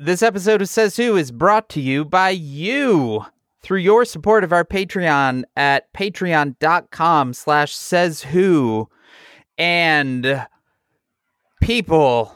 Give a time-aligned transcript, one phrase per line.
[0.00, 3.26] This episode of Says Who is brought to you by you
[3.60, 8.88] through your support of our Patreon at patreon.com slash says who.
[9.58, 10.46] And
[11.60, 12.32] people,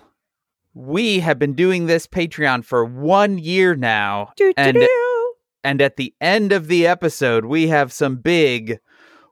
[0.74, 4.32] we have been doing this Patreon for one year now.
[4.56, 4.84] And
[5.62, 8.80] and at the end of the episode, we have some big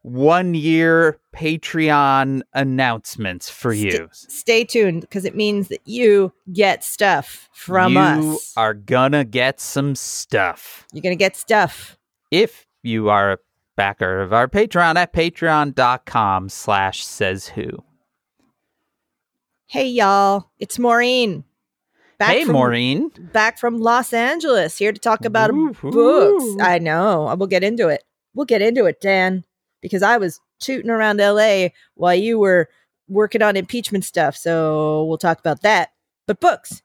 [0.02, 4.08] one year Patreon announcements for you.
[4.12, 8.18] Stay tuned because it means that you get stuff from you us.
[8.24, 10.86] You are gonna get some stuff.
[10.92, 11.98] You're going to get stuff.
[12.30, 13.38] If you are a
[13.76, 17.70] backer of our Patreon at patreon.com slash says who.
[19.66, 20.50] Hey, y'all.
[20.58, 21.44] It's Maureen.
[22.18, 23.10] Back hey, from, Maureen.
[23.32, 25.90] Back from Los Angeles, here to talk about Woo-hoo.
[25.90, 26.62] books.
[26.62, 27.34] I know.
[27.38, 28.04] We'll get into it.
[28.34, 29.44] We'll get into it, Dan,
[29.80, 32.68] because I was tooting around LA while you were
[33.08, 34.36] working on impeachment stuff.
[34.36, 35.92] So we'll talk about that.
[36.26, 36.82] But books,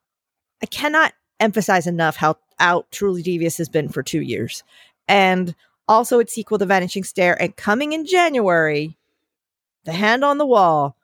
[0.61, 4.63] I cannot emphasize enough how out Truly Devious has been for two years.
[5.07, 5.53] And
[5.87, 8.97] also its sequel, The Vanishing Stair, and coming in January,
[9.83, 10.97] The Hand on the Wall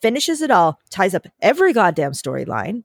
[0.00, 2.84] finishes it all, ties up every goddamn storyline,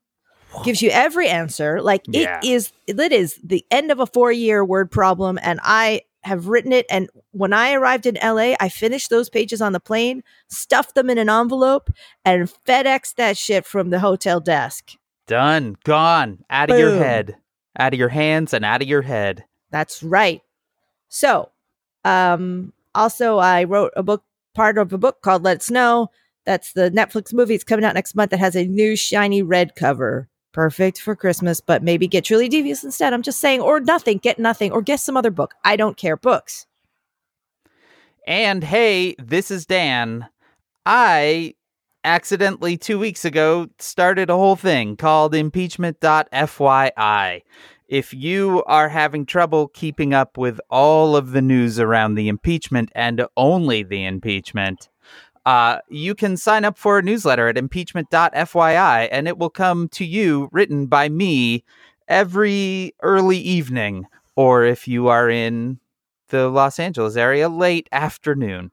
[0.66, 1.82] gives you every answer.
[1.82, 2.40] Like Yeah.
[2.44, 5.40] it is, it is the end of a four year word problem.
[5.42, 6.86] And I have written it.
[6.90, 11.10] And when I arrived in LA, I finished those pages on the plane, stuffed them
[11.10, 11.90] in an envelope,
[12.24, 14.92] and FedEx that shit from the hotel desk.
[15.28, 15.78] Done.
[15.84, 16.44] Gone.
[16.50, 17.38] Out of your head.
[17.78, 19.46] Out of your hands and out of your head.
[19.72, 20.42] That's right.
[21.10, 21.50] So,
[22.04, 26.10] um, also I wrote a book, part of a book called Let It Snow.
[26.46, 27.56] That's the Netflix movie.
[27.56, 28.32] It's coming out next month.
[28.32, 30.28] That has a new shiny red cover.
[30.54, 33.14] Perfect for Christmas, but maybe get Truly Devious instead.
[33.14, 35.54] I'm just saying, or nothing, get nothing, or get some other book.
[35.64, 36.18] I don't care.
[36.18, 36.66] Books.
[38.28, 40.28] And hey, this is Dan.
[40.86, 41.56] I
[42.04, 47.42] accidentally two weeks ago started a whole thing called impeachment.fyi.
[47.88, 52.90] If you are having trouble keeping up with all of the news around the impeachment
[52.96, 54.90] and only the impeachment,
[55.46, 60.06] uh, you can sign up for a newsletter at impeachment.fyi and it will come to
[60.06, 61.64] you written by me
[62.08, 64.06] every early evening.
[64.36, 65.80] Or if you are in
[66.30, 68.72] the Los Angeles area late afternoon.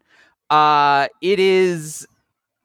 [0.51, 2.07] Uh it is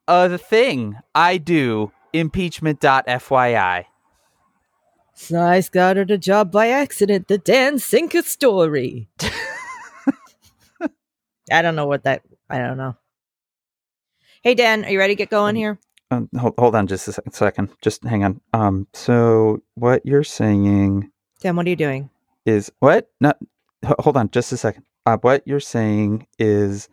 [0.08, 3.86] a thing I do impeachment.fyi.
[5.16, 7.28] Slice got her the job by accident.
[7.28, 9.10] The Dan Sinker story.
[11.52, 12.24] I don't know what that.
[12.50, 12.96] I don't know.
[14.44, 15.80] Hey Dan, are you ready to get going here?
[16.12, 17.70] Um, hold, hold on just a sec- second.
[17.82, 18.42] Just hang on.
[18.54, 21.10] Um so what you're saying
[21.40, 22.10] Dan, what are you doing?
[22.46, 23.10] is what?
[23.22, 23.34] No
[23.86, 24.84] h- hold on just a second.
[25.06, 26.90] Uh what you're saying is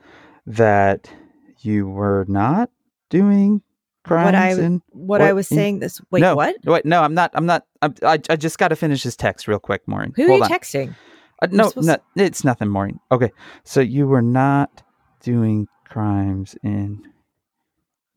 [0.47, 1.11] that
[1.59, 2.71] you were not
[3.11, 3.63] doing
[4.05, 6.01] crimes What I in What, I What was in- saying this.
[6.11, 6.55] Wait, no, what?
[6.65, 7.33] Wait, no, I'm not.
[7.35, 7.67] I'm not.
[7.83, 10.13] I'm, I I just got to finish this text real quick, Maureen.
[10.17, 10.51] Who Hold are on.
[10.51, 10.95] you texting?
[11.43, 13.01] Uh, no, supposed no, it's nothing, Maureen.
[13.13, 13.31] Okay,
[13.65, 14.83] so you were not
[15.21, 17.03] doing crimes in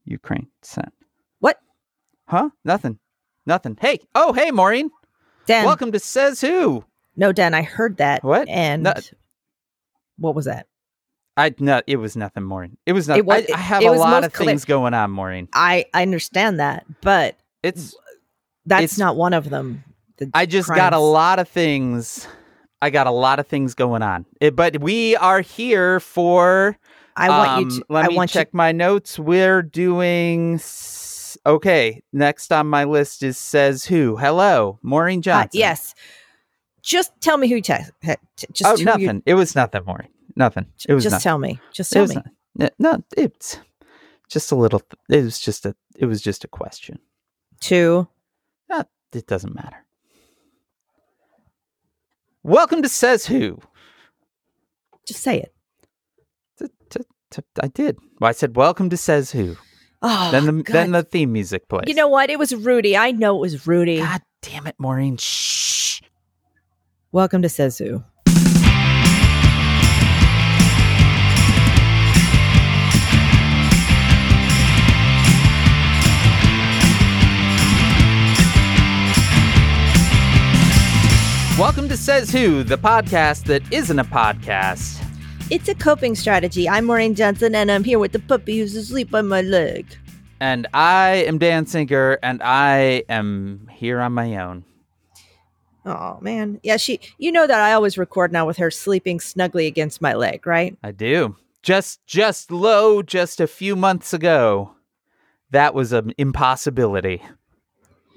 [0.06, 0.48] Ukraine.
[0.62, 0.92] Sent.
[1.40, 1.60] What?
[2.28, 2.50] Huh?
[2.66, 3.00] Nothing.
[3.46, 3.78] Nothing.
[3.80, 4.00] Hey.
[4.16, 4.90] Oh, hey, Maureen.
[5.46, 5.66] Dan.
[5.66, 6.86] Welcome to Says Who.
[7.16, 8.24] No, Dan, I heard that.
[8.24, 8.48] What?
[8.48, 8.94] And No.
[10.18, 10.68] what was that?
[11.36, 12.78] I no, it was nothing, Maureen.
[12.86, 13.26] It was nothing.
[13.26, 15.50] was- I, I have a lot of clear- things going on, Maureen.
[15.54, 17.96] I I understand that, but It's.
[18.66, 19.84] that's It's- not one of them.
[20.18, 22.28] The I just got a lot of things.
[22.84, 24.26] I got a lot of things going on.
[24.42, 26.78] It, but we are here for
[27.16, 27.86] I want Um, you to.
[27.90, 29.18] Let I me check my notes.
[29.20, 30.56] We're doing.
[30.56, 34.16] s- Okay, next on my list is says who.
[34.18, 35.32] Hello, Maureen you.
[35.32, 35.60] uh, Johnson.
[35.60, 35.94] yes.
[36.82, 37.92] Just tell me who you text.
[38.52, 39.02] Just oh, nothing.
[39.18, 40.10] You, It was nothing, Maureen.
[40.36, 40.66] Nothing.
[40.88, 41.24] It was just nothing.
[41.24, 41.60] tell me.
[41.72, 42.16] Just tell me.
[42.16, 42.32] nothing.
[42.56, 43.58] No, no, it's
[44.30, 44.82] just a little.
[45.10, 45.76] It was just a.
[45.98, 47.00] It was just a question.
[47.60, 48.08] Two.
[49.16, 49.78] It doesn't matter.
[52.42, 53.60] Welcome to Says Who.
[55.08, 55.53] Just say it.
[57.62, 57.98] I did.
[58.20, 59.56] Well, I said welcome to Says Who.
[60.02, 60.74] Oh, then the God.
[60.74, 61.86] then the theme music plays.
[61.88, 62.30] You know what?
[62.30, 62.98] It was Rudy.
[62.98, 63.98] I know it was Rudy.
[63.98, 65.18] God damn it, Maureen.
[65.18, 66.02] Shh.
[67.12, 68.04] Welcome to Sezu.
[81.60, 85.03] Welcome to Says Who, the podcast that isn't a podcast.
[85.54, 86.68] It's a coping strategy.
[86.68, 89.86] I'm Maureen Johnson, and I'm here with the puppy who's asleep on my leg.
[90.40, 94.66] And I am Dan Sinker, and I am here on my own.
[95.86, 96.78] Oh man, yeah.
[96.78, 100.48] She, you know that I always record now with her sleeping snugly against my leg,
[100.48, 100.76] right?
[100.82, 101.36] I do.
[101.62, 104.72] Just just low just a few months ago.
[105.52, 107.22] That was an impossibility.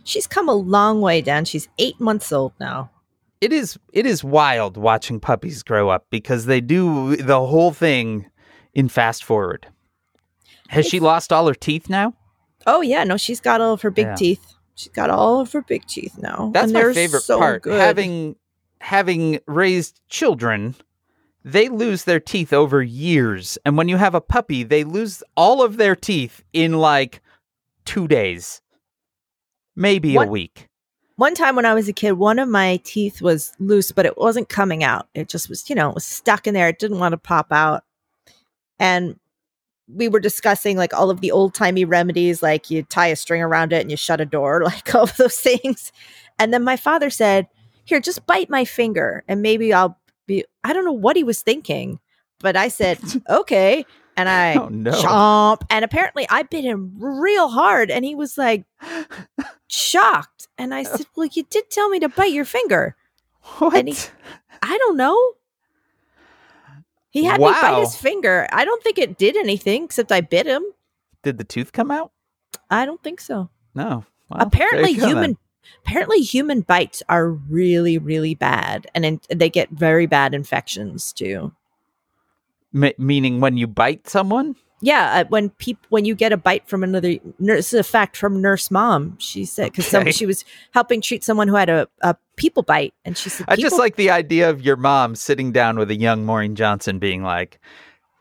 [0.04, 1.44] She's come a long way, Dan.
[1.44, 2.88] She's eight months old now.
[3.40, 8.26] It is it is wild watching puppies grow up because they do the whole thing
[8.74, 9.66] in fast forward.
[10.68, 12.14] Has she lost all her teeth now?
[12.66, 14.14] Oh yeah, no, she's got all of her big Yeah.
[14.14, 14.54] teeth.
[14.74, 16.50] She's got all of her big teeth now.
[16.52, 17.62] That's and my favorite so part.
[17.62, 17.80] Good.
[17.80, 18.36] Having
[18.80, 20.74] having raised children,
[21.44, 25.62] they lose their teeth over years, and when you have a puppy, they lose all
[25.62, 27.20] of their teeth in like
[27.84, 28.60] two days,
[29.74, 30.68] maybe What- a week.
[31.16, 34.18] One time when I was a kid, one of my teeth was loose, but it
[34.18, 35.08] wasn't coming out.
[35.14, 36.68] It just was, you know, it was stuck in there.
[36.68, 37.84] It didn't want to pop out.
[38.78, 39.18] And
[39.88, 43.40] we were discussing like all of the old timey remedies, like you tie a string
[43.40, 45.90] around it and you shut a door, like all of those things.
[46.38, 47.48] And then my father said,
[47.84, 51.40] Here, just bite my finger and maybe I'll be, I don't know what he was
[51.40, 51.98] thinking,
[52.40, 52.98] but I said,
[53.30, 53.86] Okay.
[54.18, 54.92] And I Oh no!
[54.92, 55.62] chomp.
[55.68, 58.64] And apparently I bit him real hard and he was like
[59.68, 60.48] shocked.
[60.58, 62.96] And I said, Well, you did tell me to bite your finger.
[63.58, 63.74] What?
[63.76, 63.96] and he-
[64.62, 65.32] I don't know.
[67.10, 68.46] He had me bite his finger.
[68.52, 70.62] I don't think it did anything except I bit him.
[71.22, 72.12] Did the tooth come out?
[72.70, 73.48] I don't think so.
[73.74, 74.04] No.
[74.28, 75.08] Well, apparently you then.
[75.08, 75.38] human
[75.84, 81.52] apparently human bites are really really bad and in, they get very bad infections too.
[82.74, 84.56] M- meaning when you bite someone.
[84.82, 87.84] Yeah, uh, when peop- when you get a bite from another nurse, this is a
[87.84, 89.17] fact from nurse mom.
[89.19, 90.12] She said because Okay.
[90.12, 93.56] she was helping treat someone who had a, a people bite, and she said, I
[93.56, 97.23] just like the idea of your mom sitting down with a young Maureen Johnson being
[97.23, 97.58] like,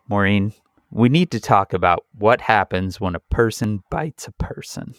[0.08, 0.54] Maureen,
[0.92, 4.94] we need to talk about what happens when a person bites a person.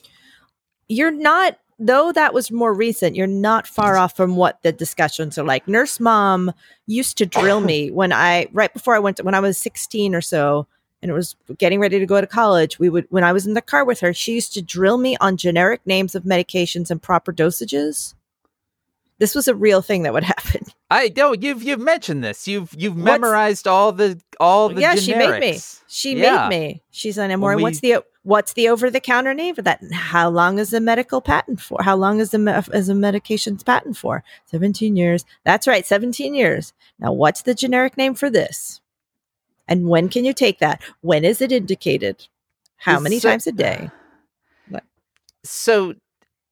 [0.88, 5.36] you're not though that was more recent you're not far off from what the discussions
[5.36, 6.50] are like nurse mom
[6.86, 10.14] used to drill me when i right before i went to, when i was 16
[10.14, 10.66] or so
[11.06, 13.54] and it was getting ready to go to college we would when i was in
[13.54, 17.00] the car with her she used to drill me on generic names of medications and
[17.00, 18.14] proper dosages.
[19.18, 20.62] This was a real thing that would happen.
[20.90, 22.46] I know you've you've mentioned this.
[22.46, 25.58] You've you've What's- memorized all the all the yeah she made me.
[25.86, 26.48] she Yeah.
[26.48, 26.82] made me.
[26.90, 29.80] She's When Maureen, what's the what's the over the counter name for that?
[29.92, 31.82] How long is the medical patent for?
[31.82, 34.22] How long is the is a medication's patent for?
[34.50, 35.24] 17 years.
[35.44, 36.74] That's right 17 years.
[36.98, 38.82] Now what's the generic name for this
[39.68, 42.26] and when can you take that when is it indicated
[42.76, 43.90] how many it- times a day
[45.44, 45.94] So,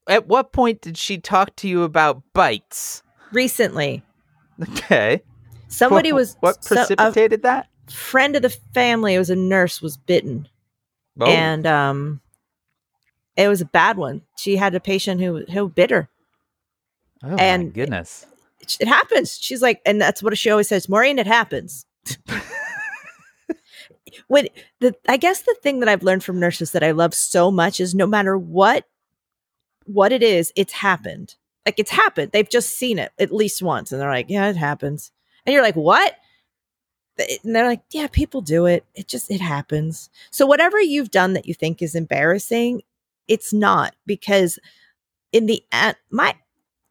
[0.08, 3.02] at what point did she talk to you about bites?
[3.32, 4.02] recently
[4.62, 5.22] Okay.
[5.69, 7.69] somebody What- was what so- precipitated that?
[7.90, 10.49] friend of the family who was a nurse was bitten
[11.20, 12.20] Oh, and um
[13.37, 16.08] it was a bad one she had a patient who who bit her
[17.25, 18.26] oh my and- goodness.
[18.60, 19.37] it it happens.
[19.38, 21.84] She's like, and that's what she always says, Maureen, it happens.
[24.28, 24.49] when
[24.81, 27.81] the I guess the thing that I've learned from nurses that I love so much
[27.81, 28.84] is no matter what
[29.87, 31.37] what it is, it's happened.
[31.66, 32.32] Like it's happened.
[32.32, 33.93] They've just seen it at least once.
[33.93, 35.11] And they're like, Yeah, it happens.
[35.46, 36.16] And you're like, What?
[37.19, 38.84] And they're like, Yeah, people do it.
[38.94, 40.11] It just it happens.
[40.31, 42.82] So whatever you've done that you think is embarrassing,
[43.28, 44.58] it's not because
[45.32, 46.34] in the at my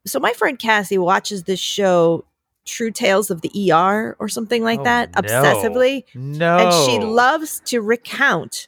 [0.06, 2.26] so my friend Cassie watches this show
[2.66, 5.22] True Tales of the ER or something like Oh, that no.
[5.22, 6.58] obsessively No.
[6.58, 8.68] and she loves to recount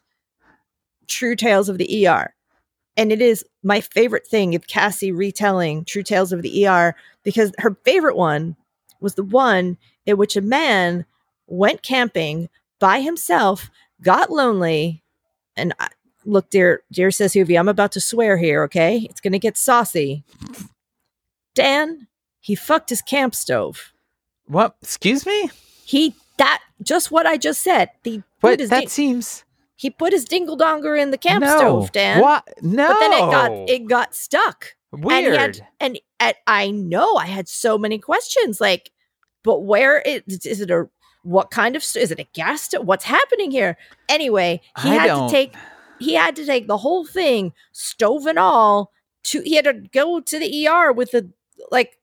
[1.08, 2.34] True Tales of the ER.
[2.98, 7.52] And it is my favorite thing of Cassie retelling True Tales of the ER because
[7.60, 8.56] her favorite one
[9.00, 11.06] was the one in which a man
[11.48, 12.50] went camping
[12.80, 13.70] by himself,
[14.02, 15.04] got lonely,
[15.56, 15.88] and I,
[16.26, 19.08] look, dear, dear says Hoovy, I'm about to swear here, okay?
[19.10, 20.24] It's gonna get saucy.
[21.54, 22.08] Dan,
[22.46, 23.92] he fucked his camp stove.
[24.46, 24.76] What?
[24.84, 25.50] Excuse me?
[25.84, 27.90] He that just what I just said.
[28.04, 29.44] The But that ding- seems
[29.76, 31.58] he put his dingle donger in the camp no.
[31.58, 32.22] stove, Dan.
[32.22, 32.48] What?
[32.62, 32.88] No.
[32.88, 34.76] But then it got it got stuck.
[34.92, 35.26] weird.
[35.26, 38.92] And he had and at, I know I had so many questions like,
[39.44, 40.88] but where is it is it a
[41.24, 42.86] what kind of is it a gas stove?
[42.86, 43.76] What's happening here?
[44.08, 45.56] Anyway, he I had don't- to take
[45.98, 48.92] he had to take the whole thing, stove and all,
[49.24, 51.32] to he had to go to the ER with the
[51.72, 51.98] like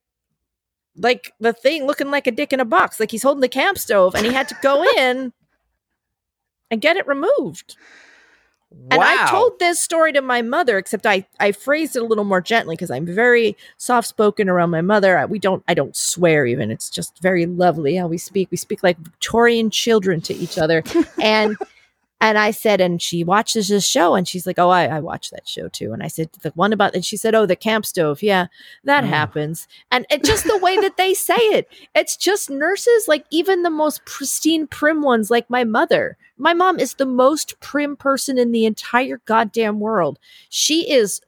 [0.97, 3.79] like the thing looking like a dick in a box, like he's holding the camp
[3.79, 5.33] stove, and he had to go in
[6.71, 7.77] and get it removed.
[8.71, 8.89] Wow.
[8.93, 12.25] And I told this story to my mother, except I I phrased it a little
[12.25, 15.19] more gently because I'm very soft spoken around my mother.
[15.19, 16.71] I, we don't I don't swear even.
[16.71, 18.49] It's just very lovely how we speak.
[18.51, 20.83] We speak like Victorian children to each other.
[21.21, 21.57] and
[22.23, 25.31] and I said, and she watches this show, and she's like, "Oh, I, I watch
[25.31, 27.85] that show too." And I said, "The one about," and she said, "Oh, the camp
[27.85, 28.23] stove.
[28.23, 28.47] Yeah,
[28.85, 29.09] that Oh.
[29.09, 33.63] happens." And it just the way that they say it, it's just nurses, like even
[33.63, 36.17] the most pristine, prim ones, like my mother.
[36.39, 40.19] My mom is the most prim person in the entire goddamn world.
[40.49, 41.21] She is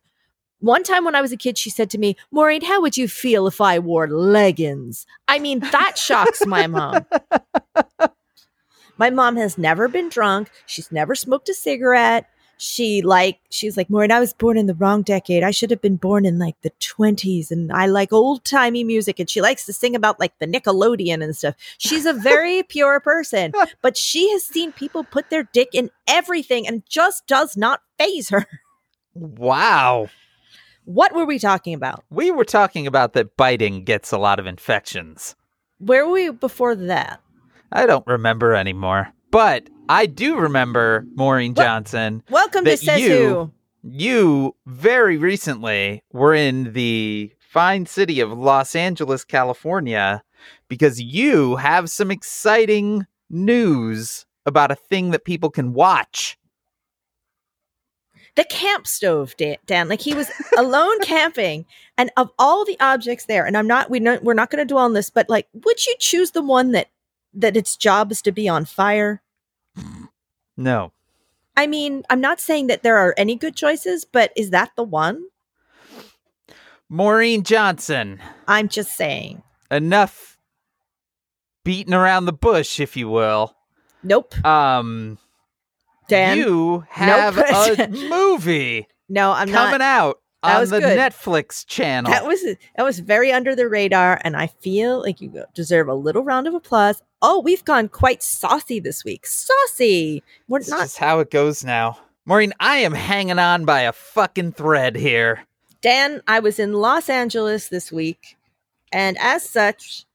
[0.61, 3.07] One time when I was a kid, she said to me, Maureen, how would you
[3.09, 5.05] feel if I wore leggings?
[5.29, 7.05] I mean, that shocks my mom.
[8.97, 10.51] My mom has never been drunk.
[10.67, 12.29] She's never smoked a cigarette.
[12.57, 15.43] She like she's like, Maureen, I was born in the wrong decade.
[15.43, 19.19] I should have been born in like the 20s and I like old timey music
[19.19, 21.57] and she likes to sing about like the Nickelodeon and stuff.
[21.79, 26.67] She's a very pure person, but she has seen people put their dick in everything
[26.67, 28.47] and just does not faze her.
[29.15, 30.09] Wow.
[30.85, 32.05] What were we talking about?
[32.11, 35.35] We were talking about that biting gets a lot of infections.
[35.79, 37.21] Where were we before that?
[37.75, 39.09] I don't remember anymore.
[39.31, 43.53] But I do remember, Maureen Johnson, Welcome to Says you- Who.
[43.83, 50.23] you very recently were in the fine city of Los Angeles, California,
[50.69, 56.39] because you have some exciting news about a thing that people can watch.
[58.37, 60.29] the camp stove Dan, Dan like he was
[60.59, 61.65] alone camping
[61.97, 64.65] and of all the objects there and i'm not we know we're not going to
[64.73, 66.89] dwell on this but like would you choose the one that
[67.35, 69.23] that its job is to be on fire?
[70.57, 70.93] No.
[71.57, 74.85] i mean i'm not saying that there are any good choices but is that the
[74.85, 75.25] one?
[76.89, 79.43] Maureen Johnson, i'm just saying.
[79.71, 80.39] Enough
[81.65, 83.57] beating around the bush, if you will.
[84.03, 84.35] nope.
[84.47, 85.19] Um,
[86.09, 86.37] dan?
[86.39, 87.79] you have Nope.
[87.79, 90.99] a movie no i'm coming not out That on was the good.
[90.99, 92.11] Netflix channel.
[92.13, 92.43] that was
[92.77, 96.47] that was very under the radar and i feel like you deserve a little round
[96.47, 101.21] of applause oh we've gone quite saucy this week saucy we're It's not just how
[101.21, 101.99] it goes now.
[102.27, 105.45] Maureen, I am hanging on by a fucking thread here.
[105.83, 108.39] Dan, I was in Los Angeles this week,
[108.91, 110.07] and as such,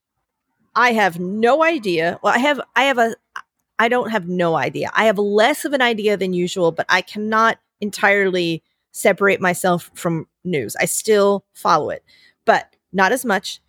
[0.75, 2.19] I have no idea.
[2.23, 3.15] Well, I have, I have a,
[3.77, 4.89] I don't have no idea.
[4.95, 10.27] I have less of an idea than usual, but I cannot entirely separate myself from
[10.43, 10.75] news.
[10.79, 12.03] I still follow it,
[12.45, 13.61] but not as much.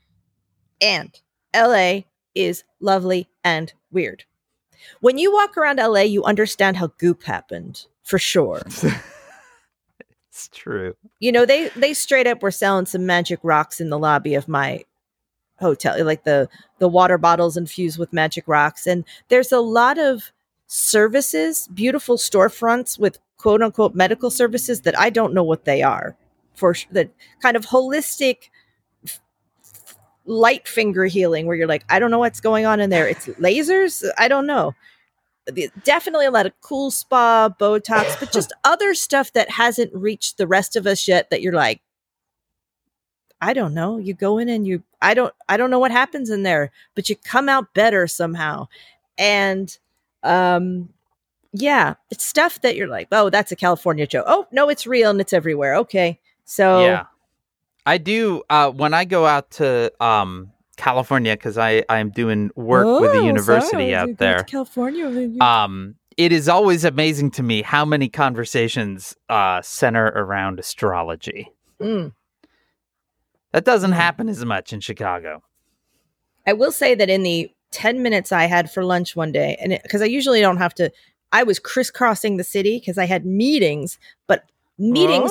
[0.81, 1.19] And
[1.55, 2.00] LA
[2.35, 4.25] is lovely and weird.
[5.00, 8.62] When you walk around LA, you understand how goop happened for sure.
[10.33, 10.95] It's true.
[11.19, 14.49] you know they they straight up were selling some magic rocks in the lobby of
[14.49, 14.85] my
[15.59, 16.49] hotel like the
[16.79, 20.33] the water bottles infused with magic rocks and there's a lot of
[20.67, 26.17] services beautiful storefronts with quote unquote medical services that i don't know what they are
[26.55, 28.51] for that kind of holistic
[30.27, 33.27] light finger healing where you're like i don't know what's going on in there it's
[33.27, 34.75] lasers i don't know
[35.85, 40.47] definitely a lot of cool spa, Botox, but just other stuff that hasn't reached the
[40.47, 41.81] rest of us yet that you're like,
[43.41, 43.97] I don't know.
[43.97, 47.09] You go in and you I don't I don't know what happens in there, but
[47.09, 48.69] you come out better somehow.
[49.17, 49.77] And
[50.23, 50.91] um
[51.52, 54.25] yeah, it's stuff that you're like, oh, that's a California joke.
[54.28, 55.75] Oh, no, it's real and it's everywhere.
[55.76, 56.21] Okay.
[56.45, 57.04] So Yeah.
[57.87, 63.00] I do uh when I go out to um California cuz I I'm doing work
[63.00, 64.45] with the Oh, university sorry, out there.
[64.45, 65.07] California.
[65.42, 71.50] Um it is always amazing to me how many conversations uh center around astrology.
[71.80, 72.12] Mm.
[73.52, 73.95] That doesn't Mm.
[73.97, 75.42] happen as much in Chicago.
[76.47, 79.78] I will say that in the 10 minutes I had for lunch one day, and
[79.83, 80.90] because I usually don't have to,
[81.33, 84.45] I was crisscrossing the city because I had meetings, but
[84.79, 85.31] meetings,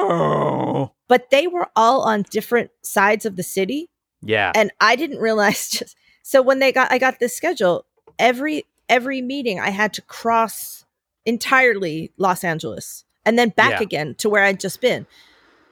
[0.00, 0.92] Oh.
[1.08, 3.88] but they were all on different sides of the city.
[4.22, 4.52] Yeah.
[4.54, 7.86] And I didn't realize just so when they got, I got this schedule,
[8.18, 10.84] every, every meeting I had to cross
[11.24, 13.82] entirely Los Angeles and then back Yeah.
[13.82, 15.06] again to where I'd just been.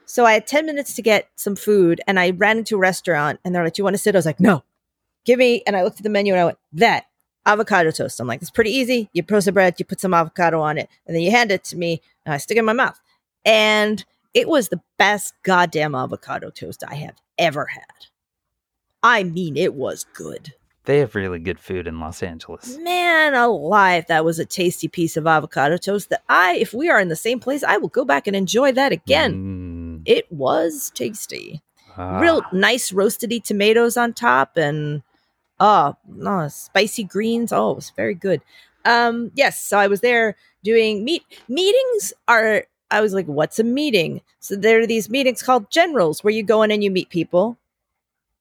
[0.05, 3.39] So I had 10 minutes to get some food and I ran into a restaurant
[3.43, 4.15] and they're like, Do you want to sit?
[4.15, 4.63] I was like, No,
[5.25, 5.63] give me.
[5.67, 7.05] And I looked at the menu and I went, That
[7.47, 8.19] avocado toast.
[8.19, 9.09] I'm like, It's pretty easy.
[9.13, 11.63] You toast the bread, you put some avocado on it, and then you hand it
[11.65, 12.99] to me and I stick it in my mouth.
[13.45, 18.07] And it was the best goddamn avocado toast I have ever had.
[19.01, 20.53] I mean, it was good.
[20.85, 22.77] They have really good food in Los Angeles.
[22.77, 26.99] Man alive, that was a tasty piece of avocado toast that I, if we are
[26.99, 30.01] in the same place, I will go back and enjoy that again.
[30.01, 30.03] Mm.
[30.05, 31.61] It was tasty.
[31.97, 32.19] Ah.
[32.19, 35.03] Real nice roastedy tomatoes on top and
[35.59, 37.51] oh, no, spicy greens.
[37.51, 38.41] Oh, it was very good.
[38.85, 43.63] Um, yes, so I was there doing meet meetings are I was like, what's a
[43.63, 44.21] meeting?
[44.39, 47.57] So there are these meetings called generals where you go in and you meet people.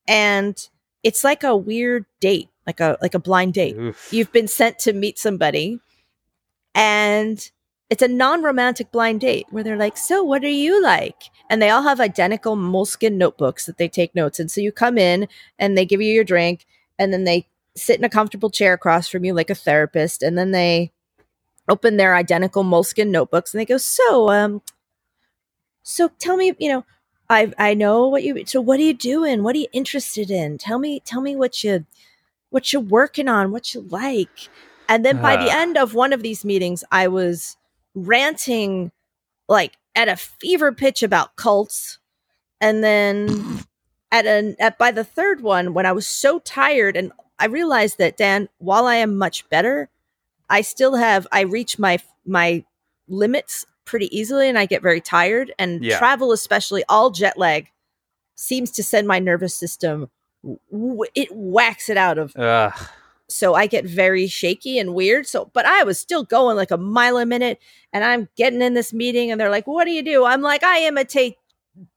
[0.07, 0.57] And
[1.03, 4.13] it's like a weird date, like a like a blind date Oof.
[4.13, 5.81] you've been sent to meet somebody
[6.75, 7.51] and
[7.89, 11.71] it's a non-romantic blind date where they're like so what are you like and they
[11.71, 15.79] all have identical Moleskine notebooks that they take notes in so you come in and
[15.79, 16.67] they give you your drink
[16.99, 20.37] and then they sit in a comfortable chair across from you like a therapist and
[20.39, 20.93] then they
[21.69, 24.63] open their identical Moleskine notebooks and they go so um
[25.83, 26.85] So tell me, you know,
[27.29, 28.45] I I know what you.
[28.47, 29.43] So what are you doing?
[29.43, 30.59] What are you interested in?
[30.59, 31.87] Tell me, tell me what you
[32.51, 34.51] what you're working on, what you like.
[34.89, 35.61] And then by the Ah.
[35.63, 37.57] end of one of these meetings, I was
[37.95, 38.93] ranting
[39.49, 41.99] like at a fever pitch about cults.
[42.61, 43.65] And then
[44.13, 47.99] at an at by the third one, when I was so tired and I realized
[47.99, 49.89] that Dan, while I am much better,
[50.49, 52.65] I still have I reach my my
[53.09, 55.99] limits pretty easily and I get very tired and Yeah.
[55.99, 57.71] travel especially all jet lag
[58.35, 60.11] seems to send my nervous system
[60.73, 62.73] w- it whacks it out of Ugh.
[63.29, 65.27] so I get very shaky and weird.
[65.27, 67.59] So, but I was still going like a mile a minute,
[67.93, 70.63] and I'm getting in this meeting, and they're like, "What do you do?" I'm like,
[70.63, 71.37] "I imitate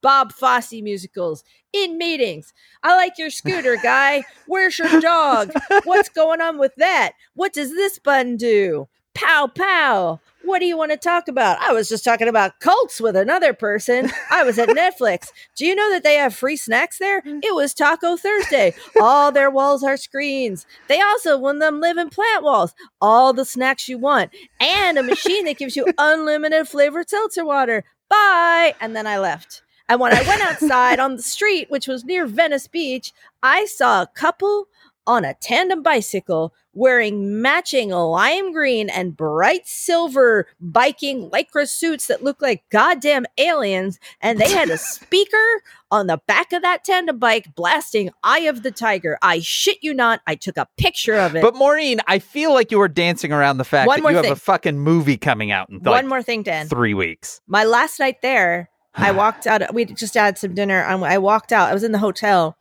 [0.01, 1.43] Bob Fosse musicals
[1.74, 2.53] in meetings.
[2.83, 4.24] I like your scooter, guy.
[4.48, 5.51] Where's your dog?
[5.83, 7.13] What's going on with that?
[7.33, 8.88] What does this button do?
[9.13, 11.59] Pow pow." What do you want to talk about?
[11.59, 14.09] I was just talking about cults with another person.
[14.31, 15.27] I was at Netflix.
[15.55, 17.21] Do you know that they have free snacks there?
[17.21, 17.39] Mm-hmm.
[17.43, 18.74] It was Taco Thursday.
[19.01, 20.65] All their walls are screens.
[20.88, 22.74] They also want them live in plant walls.
[23.01, 24.31] All the snacks you want,
[24.62, 27.83] and a machine that gives you unlimited flavored seltzer water.
[28.09, 28.75] Bye.
[28.79, 29.62] And then I left.
[29.89, 33.12] And when I went outside on the street, which was near Venice Beach,
[33.43, 34.67] I saw a couple
[35.08, 42.24] on a tandem bicycle wearing matching lime green and bright silver biking lycra suits that
[42.24, 44.00] looked like goddamn aliens.
[44.22, 48.62] And they had a speaker on the back of that tandem bike blasting Eye of
[48.62, 49.17] the Tiger.
[49.24, 50.22] I shit you not.
[50.27, 51.41] I took a picture of it.
[51.41, 54.25] But Maureen, I feel like you were dancing around the fact One that you have
[54.25, 56.67] a fucking movie coming out in One like more thing, Dan.
[56.67, 57.41] three weeks.
[57.48, 59.74] My last night there, I walked out.
[59.74, 60.81] We just had some dinner.
[60.81, 61.69] and I walked out.
[61.69, 62.58] I was in the hotel,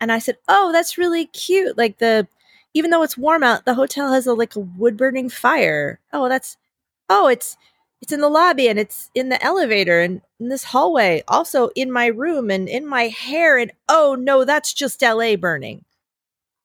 [0.00, 2.26] and I said, "Oh, that's really cute." Like the,
[2.74, 6.00] even though it's warm out, the hotel has a like a wood burning fire.
[6.12, 6.56] Oh, that's,
[7.08, 7.56] oh, it's
[8.02, 11.90] it's in the lobby and it's in the elevator and in this hallway, also in
[11.90, 13.56] my room and in my hair.
[13.58, 15.36] And oh no, that's just L.A.
[15.36, 15.84] burning.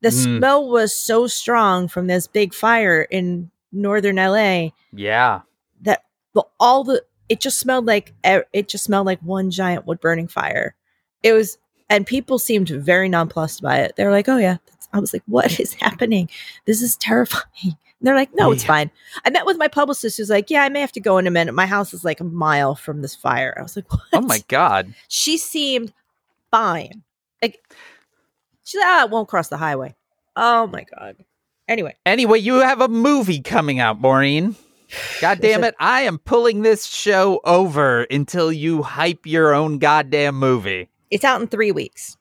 [0.02, 0.38] The Mm.
[0.40, 5.42] smell was so strong from this big fire in northern L.A Yeah.
[5.82, 10.00] that the, all the it just smelled like it just smelled like one giant wood
[10.02, 10.76] burning fire.
[11.24, 11.58] It was,
[11.90, 13.96] and people seemed very nonplussed by it.
[13.96, 14.58] They were like, "Oh yeah."
[14.94, 16.30] I was like, "What is happening?
[16.66, 18.68] This is terrifying." And they're like, "No, it's Yeah.
[18.68, 18.92] fine."
[19.24, 21.32] I met with my publicist, who's like, "Yeah, I may have to go in a
[21.32, 21.54] minute.
[21.54, 24.40] My house is like a mile from this fire." I was like, "What?" Oh my
[24.50, 24.94] god.
[25.08, 25.94] She seemed
[26.52, 27.04] fine.
[27.42, 27.60] Like
[28.66, 29.96] she's like, "Ah, it won't cross the highway."
[30.36, 31.16] Oh my god.
[31.68, 34.56] Anyway, Anyway, you have a movie coming out, Maureen.
[35.20, 35.76] God damn it.
[35.80, 40.90] I am pulling this show over until you hype your own goddamn movie.
[41.10, 42.18] It's out in three weeks.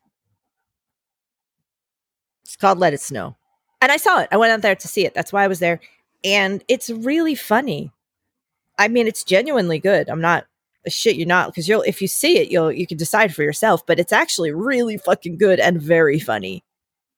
[2.45, 3.37] It's called Let It Snow.
[3.81, 4.29] And I saw it.
[4.31, 5.15] I went out there to see it.
[5.15, 5.81] That's why I was there.
[6.25, 7.93] And it's really funny.
[8.79, 10.09] I mean, it's genuinely good.
[10.09, 10.47] I'm not
[10.87, 13.43] a shit you're not because you'll if you see it, you'll you can decide for
[13.43, 16.65] yourself, but it's actually really fucking good and very funny.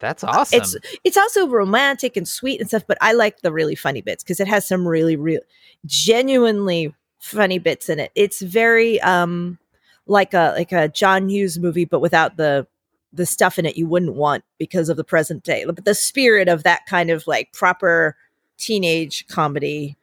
[0.03, 0.61] That's awesome.
[0.61, 4.25] It's it's also romantic and sweet and stuff, but I like the really funny bits
[4.25, 5.41] because it has some really real
[5.87, 8.11] genuinely funny bits in it.
[8.17, 9.61] It's very um
[10.07, 12.67] like a like a John Hughes movie, but without the
[13.13, 15.65] the stuff in it you wouldn't want because of the present day.
[15.65, 18.17] But the spirit of that kind of like proper
[18.59, 19.97] teenage comedy.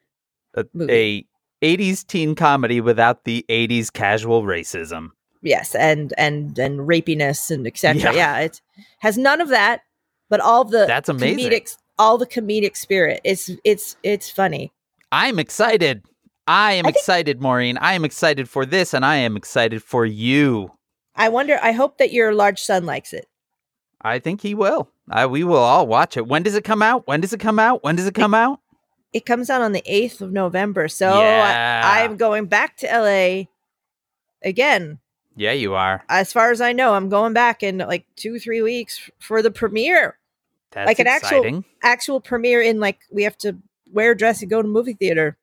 [0.55, 1.25] a, a
[1.61, 5.09] 80s teen comedy without the 80s casual racism.
[5.41, 8.01] Yes, and and and rapiness and etc.
[8.01, 8.11] Yeah.
[8.13, 8.39] Yeah.
[8.39, 8.61] it
[8.99, 9.81] has none of that,
[10.29, 11.49] but all the That's amazing.
[11.51, 13.19] comedic all the comedic spirit.
[13.23, 14.71] It's it's it's funny.
[15.11, 16.03] I'm excited.
[16.47, 17.77] I am I think- excited, Maureen.
[17.77, 20.71] I am excited for this, and I am excited for you.
[21.15, 21.59] I wonder.
[21.61, 23.27] I hope that your large son likes it.
[24.01, 24.89] I think he will.
[25.11, 26.27] I, we will all watch it.
[26.27, 27.05] When does it come out?
[27.07, 27.83] When does it come out?
[27.83, 28.61] When does it come out?
[29.11, 31.81] It comes out on the eighth of November, so Yeah.
[31.83, 33.45] I, I'm going back to LA
[34.43, 34.99] again.
[35.35, 36.03] Yeah, you are.
[36.09, 39.51] As far as I know, I'm going back in like two, three weeks for the
[39.51, 40.18] premiere.
[40.71, 41.65] That's Like an actual- exciting.
[41.83, 43.57] Actual premiere in like we have to
[43.91, 45.37] wear a dress and go to movie theater.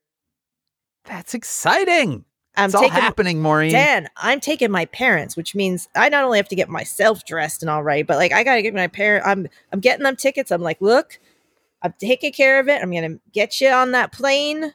[1.05, 2.25] That's exciting.
[2.57, 3.73] I'm it's all taking happening, Maureen.
[3.73, 7.63] Dan, I'm taking my parents, which means I not only have to get myself dressed
[7.63, 9.27] and all right, but like I gotta get my parent.
[9.27, 10.51] I'm I'm getting them tickets.
[10.51, 11.19] I'm like, look,
[11.83, 12.83] I'm taking care of it.
[12.83, 14.73] I'm gonna get you on that plane,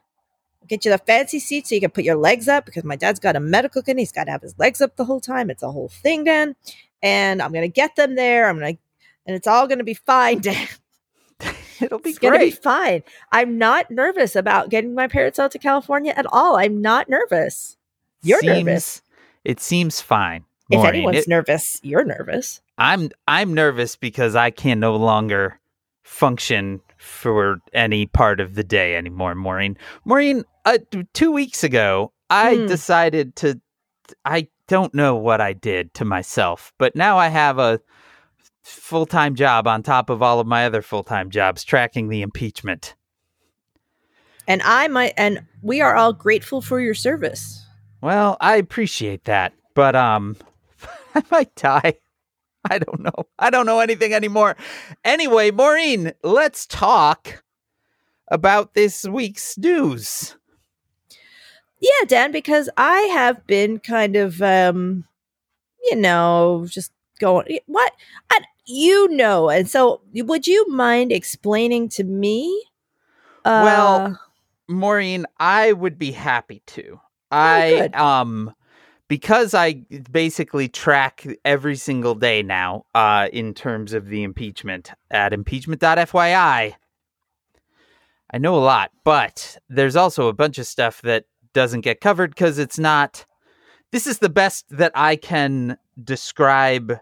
[0.67, 3.19] get you the fancy seat so you can put your legs up because my dad's
[3.19, 3.97] got a medical condition.
[3.99, 5.49] He's got to have his legs up the whole time.
[5.49, 6.55] It's a whole thing, Dan.
[7.01, 8.47] And I'm gonna get them there.
[8.47, 8.77] I'm gonna,
[9.32, 10.67] and it's all gonna be fine, Dan.
[11.80, 13.02] It'll be It's gonna be fine.
[13.32, 16.58] I'm not nervous about getting my parents out to California at all.
[16.58, 17.78] I'm not nervous.
[18.22, 19.02] You're Seems- nervous.
[19.46, 20.44] It seems fine.
[20.70, 20.96] If Maureen.
[20.96, 22.62] anyone's It- nervous, you're nervous.
[22.78, 25.60] I'm I'm nervous because I can no longer
[26.04, 29.78] function for any part of the day anymore, Maureen.
[30.06, 30.78] Maureen, uh,
[31.13, 32.67] two weeks ago, I Hmm.
[32.67, 33.60] decided to
[34.26, 37.80] I don't know what I did to myself, but now I have a
[38.63, 42.21] full time job on top of all of my other full time jobs tracking the
[42.21, 42.95] impeachment.
[44.47, 47.65] And I might, and we are all grateful for your service.
[48.02, 50.36] Well, I appreciate that, but um,
[51.15, 51.95] I might die.
[52.69, 53.26] I don't know.
[53.39, 54.56] I don't know anything anymore.
[55.04, 57.43] Anyway, Maureen, let's talk
[58.30, 60.36] about this week's news.
[61.80, 65.06] Yeah, Dan, because I have been kind of, um,
[65.84, 67.91] you know, just going, what?
[68.30, 69.50] I, you know.
[69.50, 72.65] And so, would you mind explaining to me?
[73.43, 74.19] Uh, well,
[74.67, 77.00] Maureen, I would be happy to.
[77.32, 77.95] I, good.
[77.95, 78.54] um,
[79.08, 85.34] because I basically track every single day now, uh, in terms of the impeachment at
[85.34, 86.76] impeachment.fyi.
[88.34, 92.32] I know a lot, but there's also a bunch of stuff that doesn't get covered
[92.32, 93.26] because it's not.
[93.91, 96.97] This is the best that I can describe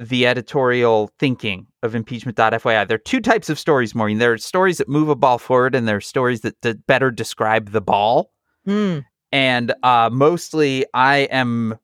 [0.00, 2.86] the editorial thinking of impeachment.fyi.
[2.86, 4.18] There are two types of stories, Maureen.
[4.18, 7.10] There are stories that move a ball forward, and there are stories that, that better
[7.10, 8.30] describe the ball.
[8.64, 9.00] hmm,
[9.32, 11.78] And uh, mostly, I am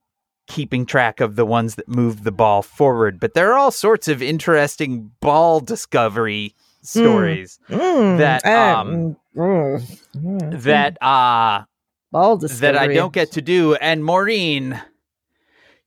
[0.46, 3.18] keeping track of the ones that move the ball forward.
[3.18, 9.98] But there are all sorts of interesting ball discovery stories mm, That, uh, um, mm,
[10.16, 11.64] mm, that uh,
[12.12, 13.74] ball that I don't get to do.
[13.76, 14.80] And Maureen,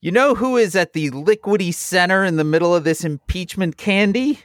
[0.01, 4.39] you know who is at the liquidy center in the middle of this impeachment candy?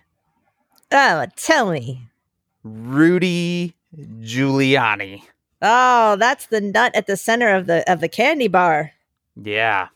[0.91, 2.09] Oh, tell me.
[2.65, 5.23] Rudy Giuliani.
[5.61, 8.93] Oh, that's the nut at the center of the of the candy bar.
[9.37, 9.89] Yeah.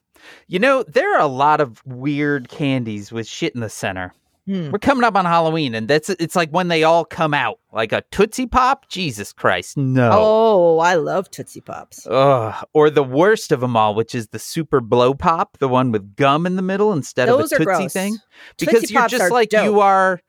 [0.49, 4.12] You know, there are a lot of weird candies with shit in the center.
[4.47, 4.71] Hmm.
[4.71, 7.59] We're coming up on Halloween, and that's it's like when they all come out.
[7.73, 8.89] Like a Tootsie Pop?
[8.89, 10.11] Jesus Christ, no.
[10.13, 12.07] Oh, I love Tootsie Pops.
[12.09, 12.65] Ugh.
[12.73, 16.15] Or the worst of them all, which is the super blow pop, the one with
[16.15, 17.93] gum in the middle instead Those of a Tootsie gross.
[17.93, 18.19] thing.
[18.57, 20.21] Because Tootsie you're just like you are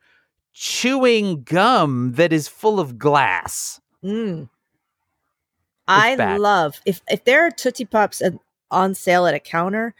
[0.52, 3.80] chewing gum that is full of glass.
[4.04, 4.48] Mm.
[5.86, 6.40] I bad.
[6.40, 8.20] love if if there are Tootsie Pops
[8.70, 9.94] on sale at a counter,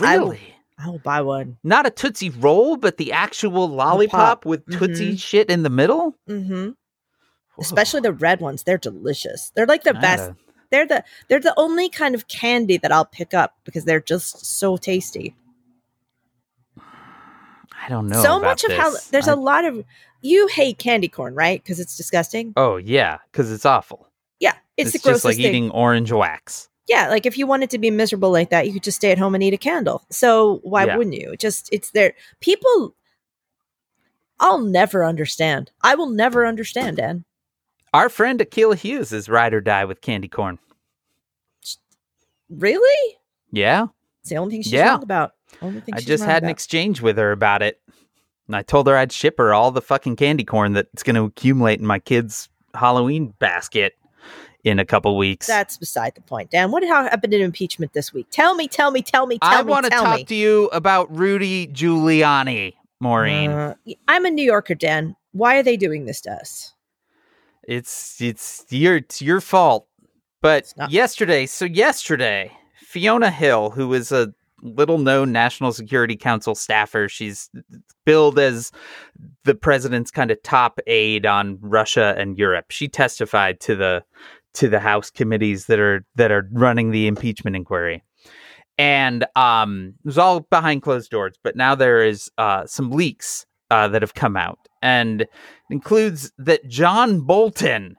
[0.00, 0.54] I Really?
[0.78, 1.58] I will buy one.
[1.64, 5.20] Not a Tootsie Roll, but the actual lollipop with Tootsie Mhm.
[5.20, 6.14] shit in the middle?
[6.28, 6.70] Mm-hmm.
[7.60, 8.62] Especially the red ones.
[8.62, 9.50] They're delicious.
[9.56, 10.30] They're like the best.
[10.70, 14.44] They're the they're the only kind of candy that I'll pick up because they're just
[14.46, 15.34] so tasty.
[16.78, 18.22] I don't know.
[18.22, 19.84] so much of how there's I- a lot of
[20.20, 21.62] you hate candy corn, right?
[21.62, 22.52] Because it's disgusting.
[22.56, 24.08] Oh yeah, because it's awful.
[24.40, 25.46] Yeah, it's, It's, the just like thing.
[25.46, 26.68] eating orange wax.
[26.88, 29.18] Yeah, like if you wanted to be miserable like that, you could just stay at
[29.18, 30.04] home and eat a candle.
[30.10, 30.96] So why Yeah.
[30.96, 31.36] wouldn't you?
[31.36, 32.14] Just it's there.
[32.40, 32.94] People,
[34.40, 35.70] I'll never understand.
[35.82, 37.24] I will never understand, Dan.
[37.92, 40.58] Our friend Akilah Hughes is ride or die with candy corn.
[42.50, 43.16] Really?
[43.50, 43.86] Yeah,
[44.20, 44.90] It's the only thing she's Yeah.
[44.90, 45.32] wrong about.
[45.62, 47.80] Only thing I just had an exchange with her about it,
[48.46, 51.24] and I told her I'd ship her all the fucking candy corn that's going to
[51.24, 53.94] accumulate in my kid's Halloween basket
[54.64, 55.46] in a couple weeks.
[55.46, 56.70] That's beside the point, Dan.
[56.70, 58.26] What happened in impeachment this week?
[58.30, 60.24] Tell me, tell me, tell me, tell I me, I want to talk me.
[60.24, 63.50] to you about Rudy Giuliani, Maureen.
[63.50, 63.74] Uh,
[64.08, 65.16] I'm a New Yorker, Dan.
[65.32, 66.74] Why are they doing this to us?
[67.62, 69.86] It's it's your it's your fault.
[70.40, 77.08] But yesterday, so yesterday, Fiona Hill, who is a little known National Security Council staffer,
[77.08, 77.50] she's
[78.06, 78.72] billed as
[79.44, 82.66] the president's kind of top aide on Russia and Europe.
[82.70, 84.04] She testified to the
[84.58, 88.02] to the House committees that are that are running the impeachment inquiry.
[88.76, 93.46] And um, it was all behind closed doors, but now there is uh, some leaks
[93.70, 95.30] uh, that have come out, and it
[95.70, 97.96] includes that John Bolton,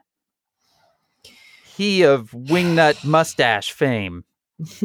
[1.76, 4.24] he of wingnut mustache fame,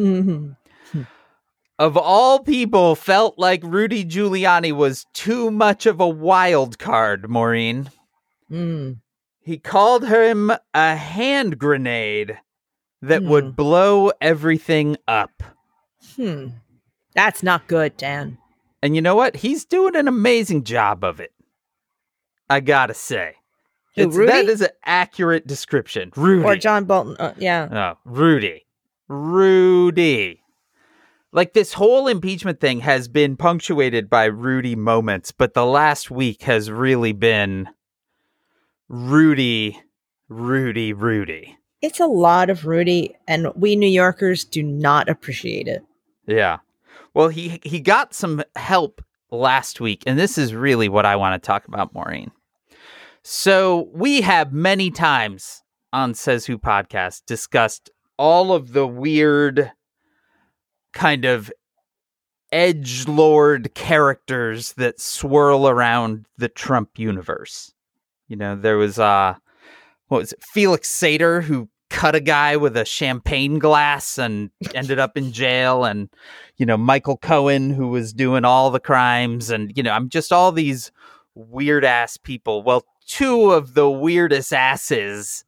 [1.80, 7.90] of all people, felt like Rudy Giuliani was too much of a wild card, Maureen.
[8.52, 8.98] Mm.
[9.46, 12.38] He called him a hand grenade
[13.02, 13.30] that Hmm.
[13.30, 15.44] would blow everything up.
[16.16, 16.48] Hmm.
[17.14, 18.40] That's not good, Dan.
[18.82, 19.38] And you know what?
[19.38, 21.32] He's doing an amazing job of it.
[22.50, 23.36] I gotta say.
[23.96, 24.32] Who, It's, Rudy?
[24.52, 26.12] is an accurate description.
[26.16, 26.44] Rudy.
[26.44, 27.16] Or John Bolton.
[27.18, 27.94] Uh, yeah.
[27.96, 28.66] Oh, Rudy.
[29.08, 30.42] Rudy.
[31.32, 36.44] Like this whole impeachment thing has been punctuated by Rudy moments, but the last week
[36.44, 37.70] has really been
[38.88, 39.82] Rudy,
[40.30, 41.58] Rudy, Rudy.
[41.82, 45.84] It's a lot of Rudy, and we New Yorkers do not appreciate it.
[46.28, 46.60] Yeah.
[47.14, 51.42] Well, he he got some help last week, and this is really what I want
[51.42, 52.32] to talk about, Maureen.
[53.24, 59.72] So we have many times on Says Who podcast discussed all of the weird
[60.94, 61.52] kind of
[62.52, 67.74] edge lord characters that swirl around the Trump universe.
[68.28, 69.36] You know, there was uh
[70.08, 75.00] what was it, Felix Sater who cut a guy with a champagne glass and ended
[75.00, 76.10] up in jail and
[76.58, 80.34] you know Michael Cohen who was doing all the crimes and you know I'm just
[80.34, 80.92] all these
[81.36, 82.64] weird ass people.
[82.64, 85.46] Well, two of the weirdest asses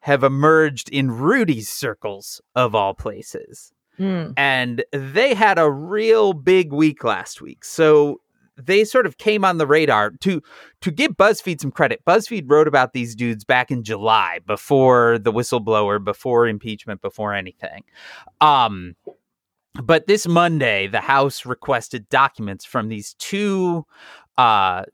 [0.00, 3.72] have emerged in Rudy's circles of all places.
[3.98, 4.34] Mm.
[4.36, 7.64] And they had a real big week last week.
[7.64, 8.20] So
[8.56, 10.42] they sort of came on the radar to
[10.80, 12.04] to give BuzzFeed some credit.
[12.06, 17.84] BuzzFeed wrote about these dudes back in July before the whistleblower, before impeachment, before anything.
[18.40, 18.96] Um
[19.82, 23.86] but this Monday, the House requested documents from these two
[24.36, 24.84] uh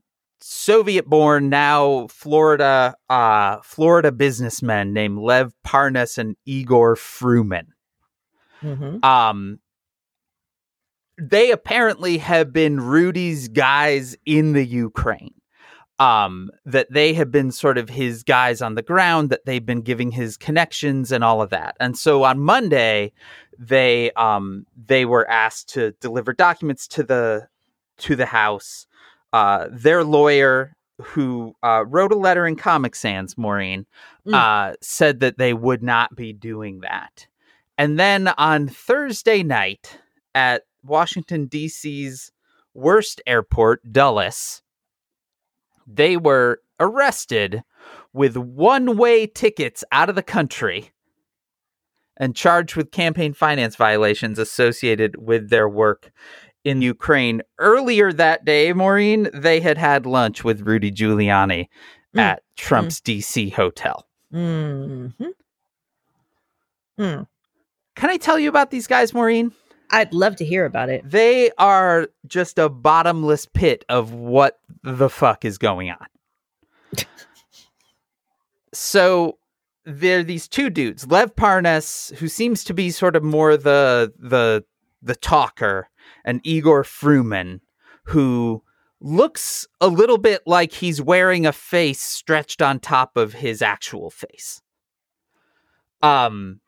[0.40, 7.66] Soviet-born, now Florida, uh, Florida businessmen named Lev Parnas and Igor Fruman.
[8.61, 9.59] hmm Um,
[11.18, 15.35] they apparently have been Rudy's guys in the Ukraine.
[16.00, 19.81] Um, that they have been sort of his guys on the ground, that they've been
[19.81, 21.76] giving his connections and all of that.
[21.81, 23.11] And so on Monday,
[23.59, 27.48] they um they were asked to deliver documents to the
[27.96, 28.87] to the House.
[29.33, 33.85] Uh, their lawyer, who uh, wrote a letter in Comic Sans, Maureen,
[34.24, 34.35] Mm.
[34.35, 37.26] uh, said that they would not be doing that.
[37.76, 39.98] And then on Thursday night
[40.35, 42.33] at Washington, D.C.'s
[42.75, 44.62] worst airport, Dulles,
[45.87, 47.62] they were arrested
[48.12, 50.91] with one way tickets out of the country
[52.17, 56.11] and charged with campaign finance violations associated with their work
[56.64, 57.43] in Ukraine.
[57.59, 61.69] Earlier that day, Maureen, they had had lunch with Rudy Giuliani
[62.14, 62.21] Mm.
[62.21, 64.07] at Trump's DC hotel.
[64.31, 65.09] hmm
[66.99, 67.27] Mm.
[67.95, 69.53] Can I tell you about these guys, Maureen?
[69.90, 71.09] I'd love to hear about it.
[71.09, 76.07] They are just a bottomless pit of what the fuck is going on.
[78.72, 79.38] so
[79.85, 84.12] there are these two dudes, Lev Parnas, who seems to be sort of more the
[84.18, 84.64] the
[85.01, 85.88] the talker,
[86.24, 87.61] and Igor Fruman,
[88.05, 88.62] who
[89.01, 94.11] looks a little bit like he's wearing a face stretched on top of his actual
[94.11, 94.61] face.
[96.03, 96.61] Um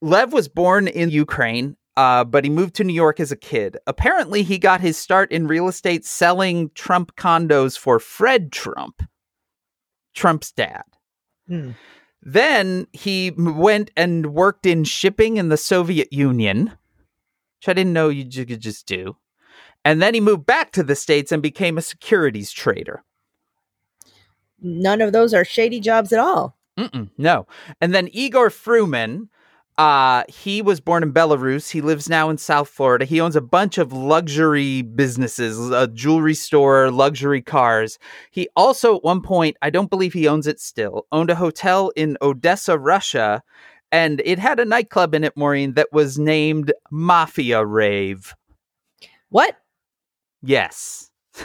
[0.00, 3.76] Lev was born in Ukraine, uh, but he moved to New York as a kid.
[3.88, 9.02] Apparently, he got his start in real estate selling Trump condos for Fred Trump,
[10.14, 10.84] Trump's dad.
[11.50, 11.74] Mm.
[12.22, 16.66] Then he went and worked in shipping in the Soviet Union,
[17.58, 19.16] which I didn't know you could just do.
[19.84, 23.02] And then he moved back to the States and became a securities trader.
[24.60, 26.56] None of those are shady jobs at all.
[26.78, 27.48] Mm-mm, no.
[27.80, 29.30] And then Igor Fruman,
[29.78, 31.70] uh, he was born in Belarus.
[31.70, 33.04] He lives now in South Florida.
[33.04, 37.96] He owns a bunch of luxury businesses, a jewelry store, luxury cars.
[38.32, 41.92] He also, at one point, I don't believe he owns it still, owned a hotel
[41.94, 43.40] in Odessa, Russia,
[43.92, 48.34] and it had a nightclub in it, Maureen, that was named Mafia Rave.
[49.28, 49.56] What?
[50.42, 51.08] Yes.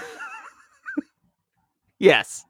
[2.00, 2.46] yes.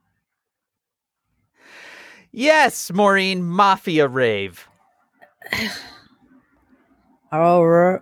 [2.32, 4.70] Yes, Maureen, Mafia Rave.
[7.32, 8.00] Oh,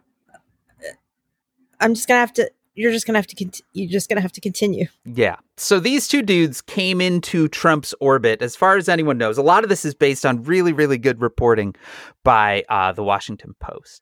[1.79, 2.51] I'm just gonna have to.
[2.75, 3.35] You're just gonna have to.
[3.35, 4.87] Cont- you're just gonna have to continue.
[5.05, 5.37] Yeah.
[5.57, 9.37] So these two dudes came into Trump's orbit, as far as anyone knows.
[9.37, 11.75] A lot of this is based on really, really good reporting
[12.23, 14.01] by uh, the Washington Post.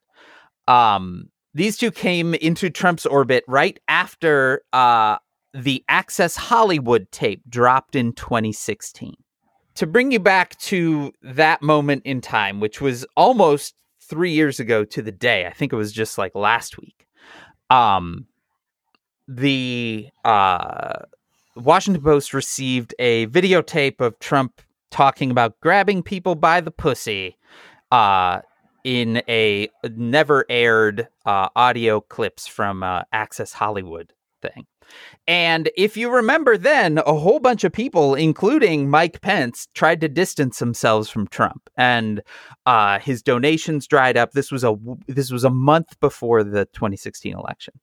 [0.67, 5.17] Um, these two came into Trump's orbit right after uh,
[5.53, 9.15] the Access Hollywood tape dropped in 2016.
[9.79, 14.83] To bring you back to that moment in time, which was almost three years ago
[14.83, 17.07] to the day, I think it was just like last week.
[17.69, 18.27] Um,
[19.25, 21.03] the uh,
[21.55, 24.61] Washington Post received a videotape of Trump
[24.91, 27.37] talking about grabbing people by the pussy
[27.89, 28.41] uh,
[28.83, 34.65] in a never aired uh, audio clips from uh, Access Hollywood thing.
[35.27, 40.09] And if you remember then, a whole bunch of people, including Mike Pence, tried to
[40.09, 42.21] distance themselves from Trump, and
[42.65, 44.31] uh, his donations dried up.
[44.31, 44.75] This was a
[45.07, 47.79] this was a month before the 2016 election.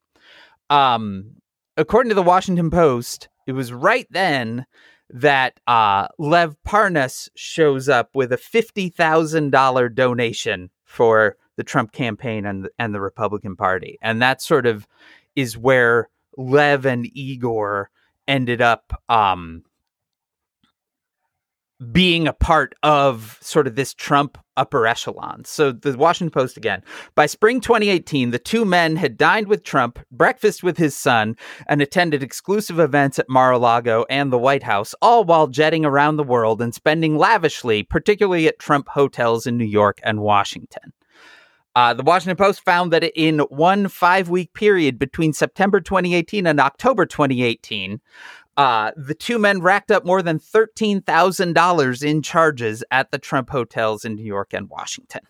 [0.69, 1.35] Um,
[1.77, 4.65] according to the Washington Post, it was right then
[5.09, 11.91] that uh, Lev Parnas shows up with a fifty thousand dollar donation for the Trump
[11.91, 14.85] campaign and and the Republican Party, and that sort of
[15.35, 17.89] is where Lev and Igor
[18.27, 19.63] ended up um,
[21.91, 25.43] being a part of sort of this Trump upper echelon.
[25.45, 26.83] So the Washington Post again.
[27.13, 31.35] By spring 2018, the two men had dined with Trump, breakfast with his son,
[31.67, 36.23] and attended exclusive events at Mar-a-Lago and the White House, all while jetting around the
[36.23, 40.93] world and spending lavishly, particularly at Trump hotels in New York and Washington.
[41.77, 46.59] Uh, the Washington Post found that in one five week period between September 2018 and
[46.59, 48.01] October 2018,
[48.57, 54.03] uh, the two men racked up more than $13,000 in charges at the Trump hotels
[54.05, 55.21] in New York and Washington.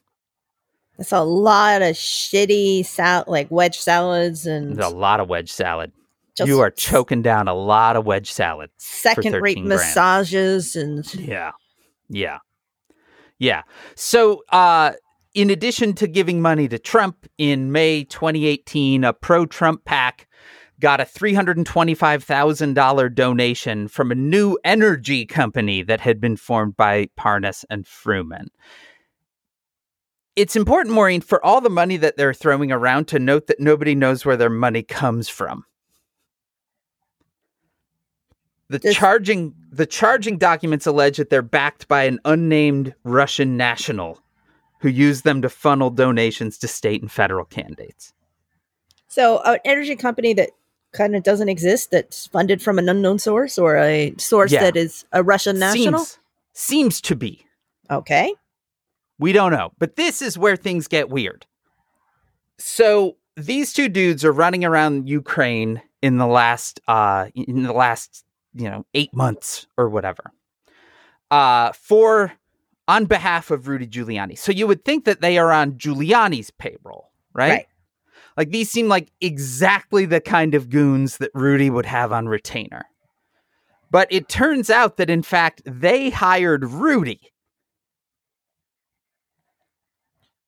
[0.97, 5.91] That's a lot of shitty sal- like wedge salads and a lot of wedge salad.
[6.33, 8.69] just you are choking down a lot of wedge salad.
[8.77, 9.79] second rate 13 grand.
[9.81, 11.51] massages and Yeah.
[12.07, 12.37] Yeah.
[13.37, 13.63] Yeah.
[13.95, 14.93] So, uh,
[15.37, 20.27] in addition to giving money to Trump in May 2018, a pro Trump PAC
[20.79, 27.63] got a $325,000 donation from a new energy company that had been formed by Parnas
[27.69, 28.47] and Fruman.
[30.35, 33.93] It's important, Maureen, for all the money that they're throwing around to note that nobody
[33.93, 35.65] knows where their money comes from.
[38.69, 44.19] The charging the charging documents allege that they're backed by an unnamed Russian national
[44.79, 48.13] who use them to funnel donations to state and federal candidates.
[49.07, 50.49] so an energy company that
[50.93, 54.61] kind of doesn't exist that's funded from an unknown source or a source Yeah.
[54.63, 55.99] that is a Russian national.
[56.05, 56.19] Seems,
[56.53, 57.45] seems to be.
[57.91, 58.33] Okay.
[59.19, 59.71] We don't know.
[59.79, 61.45] But this is where things get weird.
[62.57, 68.23] So these two dudes are running around Ukraine in the last uh in the last,
[68.53, 70.31] you know, 8 months or whatever.
[71.31, 72.33] Uh for
[72.87, 74.37] on behalf of Rudy Giuliani.
[74.37, 77.49] So you would think that they are on Giuliani's payroll, right?
[77.49, 77.67] Right.
[78.37, 82.85] Like these seem like exactly the kind of goons that Rudy would have on retainer.
[83.89, 87.31] But it turns out that in fact they hired Rudy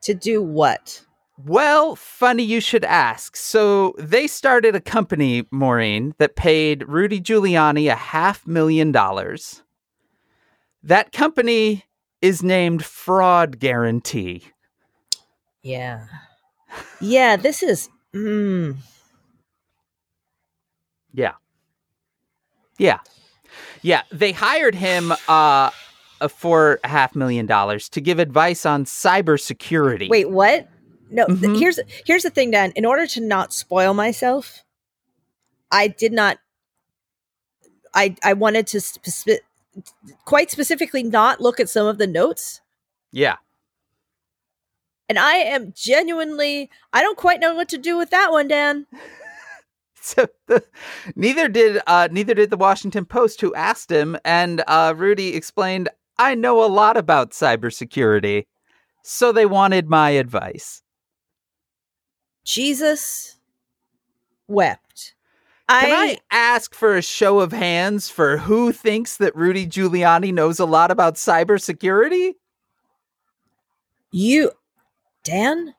[0.03, 1.05] To do what?
[1.45, 3.35] Well, funny you should ask.
[3.35, 9.63] So they started a company, Maureen, that paid Rudy Giuliani a half million dollars.
[10.83, 11.85] That company
[12.21, 14.43] is named Fraud Guarantee.
[15.61, 16.05] Yeah.
[17.01, 18.75] Yeah, this is mm,
[21.13, 21.33] Yeah.
[22.77, 22.99] Yeah.
[23.81, 24.03] Yeah.
[24.11, 25.71] They hired him uh,
[26.29, 30.09] for a half million dollars to give advice on cybersecurity.
[30.09, 30.67] Wait, what?
[31.09, 31.57] No, th- Mhm.
[31.59, 32.71] here's here's the thing, Dan.
[32.75, 34.63] In order to not spoil myself,
[35.71, 36.37] I did not.
[37.95, 39.41] I I wanted to spe-
[40.25, 42.61] quite specifically not look at some of the notes,
[43.11, 43.35] Yeah.
[45.07, 46.69] and I am genuinely.
[46.93, 48.85] I don't quite know what to do with that one, Dan.
[50.01, 50.63] So the,
[51.17, 55.89] neither did uh, neither did the Washington Post, who asked him, and uh, Rudy explained,
[56.17, 58.45] "I know a lot about cybersecurity,
[59.03, 60.81] so they wanted my advice."
[62.45, 63.37] Jesus
[64.47, 64.88] wept.
[65.69, 70.59] Can I, ask for a show of hands for who thinks that Rudy Giuliani knows
[70.59, 72.33] a lot about cybersecurity?
[74.11, 74.51] You,
[75.23, 75.75] Dan,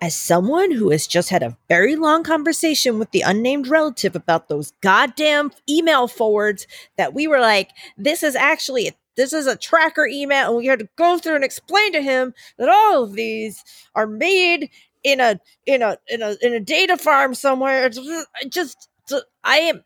[0.00, 4.48] as someone who has just had a very long conversation with the unnamed relative about
[4.48, 6.66] those goddamn email forwards
[6.96, 8.92] that we were like, this is actually.
[9.16, 12.34] This is a tracker email, and we had to go through and explain to him
[12.58, 13.62] that all of these
[13.94, 14.70] are made
[15.04, 17.86] in a in a in a in a data farm somewhere.
[17.86, 18.00] It's
[18.48, 19.84] just- I I am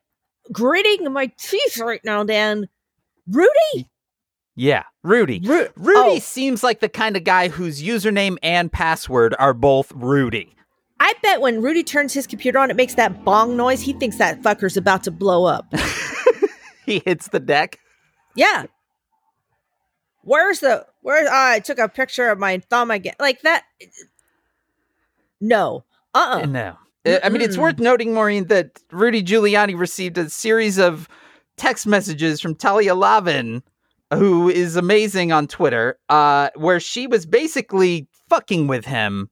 [0.52, 2.68] gritting my teeth right now, Dan.
[3.31, 3.88] Rudy,
[4.54, 5.40] Yeah, Rudy.
[5.44, 6.18] Ru- Rudy oh.
[6.20, 10.54] seems like the kind of guy whose username and password are both Rudy.
[11.00, 13.83] I bet when Rudy turns his computer on, it makes that bong noise.
[13.83, 15.72] He thinks that fucker's about to blow up.
[16.87, 17.78] he hits the deck.
[18.35, 18.64] yeah.
[20.22, 21.24] Where's the where?
[21.26, 23.14] Oh, I took a picture of my thumb again.
[23.18, 23.64] Like that.
[25.40, 25.85] No.
[26.14, 26.40] Uh.
[26.42, 26.76] uh No.
[27.09, 31.09] Uh, I mean, it's worth noting, Maureen, that Rudy Giuliani received a series of
[31.57, 33.62] text messages from Talia Lavin,
[34.12, 39.31] who is amazing on Twitter, uh, where she was basically fucking with him,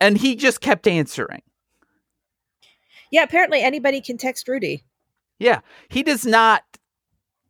[0.00, 1.42] and he just kept answering.
[3.10, 3.22] Yeah.
[3.22, 4.84] Apparently, anybody can text Rudy.
[5.38, 6.62] Yeah, he does not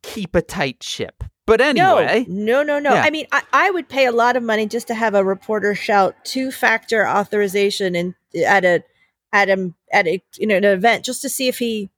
[0.03, 1.23] keep a tight ship.
[1.47, 2.63] But anyway, No.
[2.63, 2.63] No.
[2.65, 2.79] No.
[2.81, 2.95] No.
[2.95, 3.03] Yeah.
[3.03, 5.77] I mean, I, I would pay a lot of money just to have a reporter
[5.77, 8.15] shout two-factor authorization and
[8.45, 8.83] at a
[9.33, 11.91] at a at a you know an event just to see if he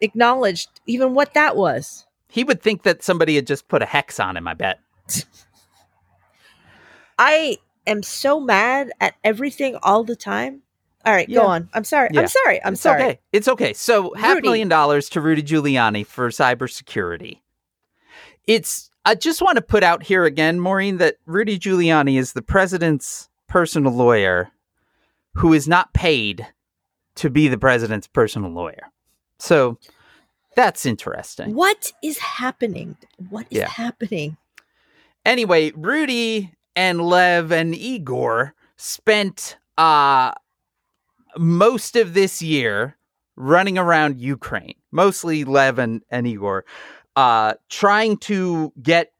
[0.00, 2.06] acknowledged even what that was.
[2.28, 4.78] he would think that somebody had just put a hex on him, I bet.
[7.18, 10.62] I am so mad at everything all the time.
[11.04, 11.40] All right, Yeah.
[11.40, 11.68] go on.
[11.72, 12.10] I'm sorry.
[12.12, 12.20] Yeah.
[12.20, 12.62] I'm sorry.
[12.64, 13.02] I'm it's sorry.
[13.02, 13.20] okay.
[13.32, 13.72] It's okay.
[13.72, 14.48] So half Rudy.
[14.48, 17.40] million dollars to Rudy Giuliani for cybersecurity.
[18.46, 22.42] it's I just want to put out here again, Maureen, that Rudy Giuliani is the
[22.42, 24.50] president's personal lawyer
[25.38, 26.46] who is not paid
[27.16, 28.90] to be the president's personal lawyer.
[29.38, 29.78] So
[30.56, 31.54] that's interesting.
[31.54, 32.96] What is happening?
[33.30, 33.68] What is Yeah.
[33.68, 34.36] happening?
[35.24, 40.32] Anyway, Rudy and Lev and Igor spent uh
[41.36, 42.96] most of this year
[43.36, 46.64] running around Ukraine, mostly Lev and, and Igor,
[47.16, 49.12] uh trying to get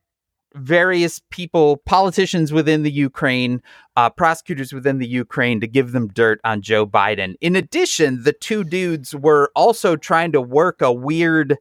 [0.54, 3.62] various people, politicians within the Ukraine,
[3.96, 7.34] uh, prosecutors within the Ukraine to give them dirt on Joe Biden.
[7.40, 11.58] In addition, the two dudes were also trying to work a weird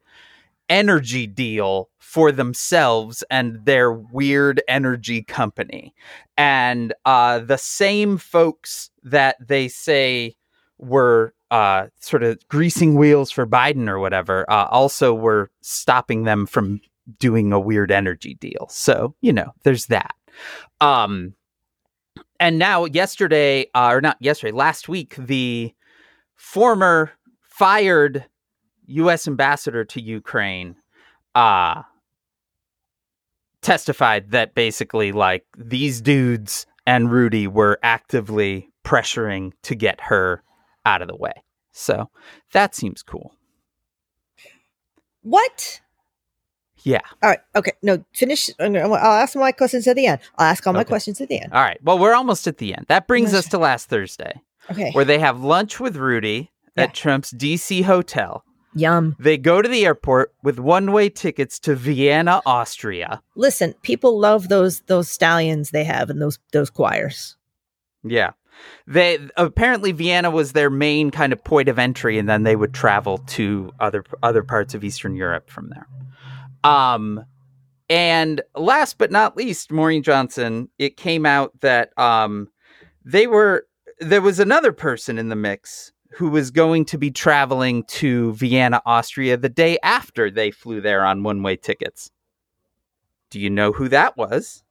[0.70, 5.94] energy deal for themselves and their weird energy company.
[6.38, 10.36] And uh, the same folks that they say
[10.78, 16.46] were uh, sort of greasing wheels for Biden or whatever uh, also were stopping them
[16.46, 16.82] from
[17.20, 18.68] doing a weird energy deal.
[18.70, 20.16] So, you know, there's that.
[20.82, 21.34] Um,
[22.40, 25.74] and now, yesterday, uh, or not yesterday, last week, the
[26.36, 28.26] former fired
[28.86, 29.28] U.S.
[29.28, 30.76] ambassador to Ukraine
[31.34, 31.82] uh,
[33.62, 40.44] testified that basically, like, these dudes and Rudy were actively pressuring to get her
[40.86, 41.34] out of the way.
[41.72, 42.10] So
[42.54, 43.36] that seems cool.
[45.22, 45.82] What?
[46.88, 47.02] Yeah.
[47.22, 47.40] All right.
[47.54, 47.74] Okay.
[47.84, 48.50] No, finish.
[48.62, 50.22] I'll ask my questions at the end.
[50.38, 51.52] I'll ask all my questions at the end.
[51.52, 51.78] All right.
[51.84, 52.86] Well, we're almost at the end.
[52.88, 54.40] That brings us to last Thursday,
[54.72, 54.92] Okay.
[54.94, 56.84] where they have lunch with Rudy Yeah.
[56.84, 58.46] at Trump's DC hotel.
[58.74, 59.18] Yum.
[59.20, 63.22] They go to the airport with one-way tickets to Vienna, Austria.
[63.36, 67.36] Listen, people love those those stallions they have and those those choirs.
[68.02, 68.32] Yeah.
[68.88, 72.74] They apparently Vienna was their main kind of point of entry and then they would
[72.74, 75.86] travel to other other parts of Eastern Europe from there.
[76.68, 77.26] Um
[77.90, 82.50] and last but not least, Maureen Johnson, it came out that um
[83.06, 83.66] they were
[84.00, 88.82] there was another person in the mix who was going to be traveling to Vienna,
[88.86, 92.12] Austria the day after they flew there on one-way tickets.
[93.30, 94.64] Do you know who that was?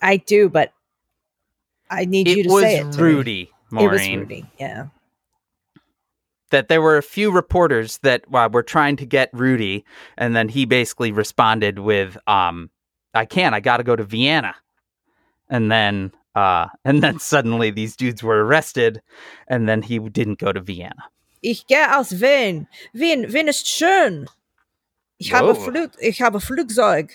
[0.00, 0.72] I do, but
[1.90, 2.96] I need you to say it.
[2.96, 3.88] Rudy, Maureen.
[3.88, 4.46] It was Rudy.
[4.58, 4.86] Yeah.
[6.52, 9.84] That there were a few reporters that uh, were trying to get Rudy,
[10.16, 12.70] and then he basically responded with, um,
[13.14, 13.54] "I can't.
[13.54, 14.54] I got to go to Vienna,"
[15.50, 19.02] and then, uh, and then suddenly these dudes were arrested,
[19.48, 21.04] and then he didn't go to Vienna.
[21.42, 22.68] Ich gehe aus Wien.
[22.94, 24.28] Wien, Wien ist schön.
[25.18, 27.10] Ich habe Flug, ich habe Flugzeug.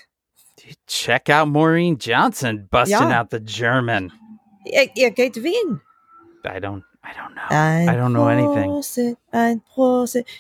[0.87, 3.19] Check out Maureen Johnson busting Yeah.
[3.21, 4.11] out the German.
[4.65, 5.79] Ihr, ihr geht Wien.
[6.45, 6.83] I don't.
[7.07, 7.41] I don't know.
[7.49, 8.83] Ein I don't know anything.
[9.33, 9.61] Ein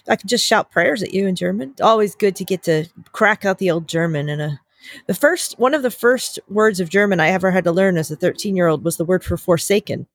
[0.09, 1.75] I can just shout prayers at you in German.
[1.81, 4.59] Always good to get to crack out the old German and a.
[5.05, 8.11] The first one of the first words of German I ever had to learn as
[8.11, 10.07] a 13 year old was the word for forsaken.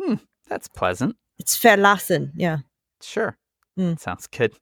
[0.00, 0.14] Hmm,
[0.48, 1.16] that's pleasant.
[1.38, 2.32] It's verlassen.
[2.34, 2.58] Yeah.
[3.00, 3.36] Sure.
[3.76, 3.94] Hmm.
[3.96, 4.54] Sounds good.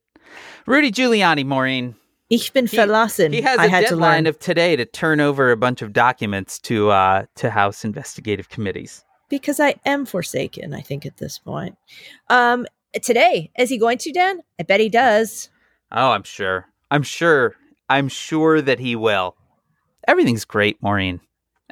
[0.67, 1.95] Rudy Giuliani, Maureen.
[2.29, 3.33] Ich bin He- verlassen.
[3.33, 5.81] He has I a had to deadline learn of today to turn over a bunch
[5.81, 9.05] of documents to uh, to House investigative committees.
[9.29, 10.75] Because I am forsaken.
[10.75, 11.77] I think at this point.
[12.29, 12.67] Um,
[13.03, 14.41] today is he going to Dan?
[14.59, 15.51] I bet he does.
[15.93, 16.67] Oh, I'm sure.
[16.91, 17.55] I'm sure.
[17.89, 19.37] I'm sure that he will.
[20.09, 21.21] Everything's great, Maureen.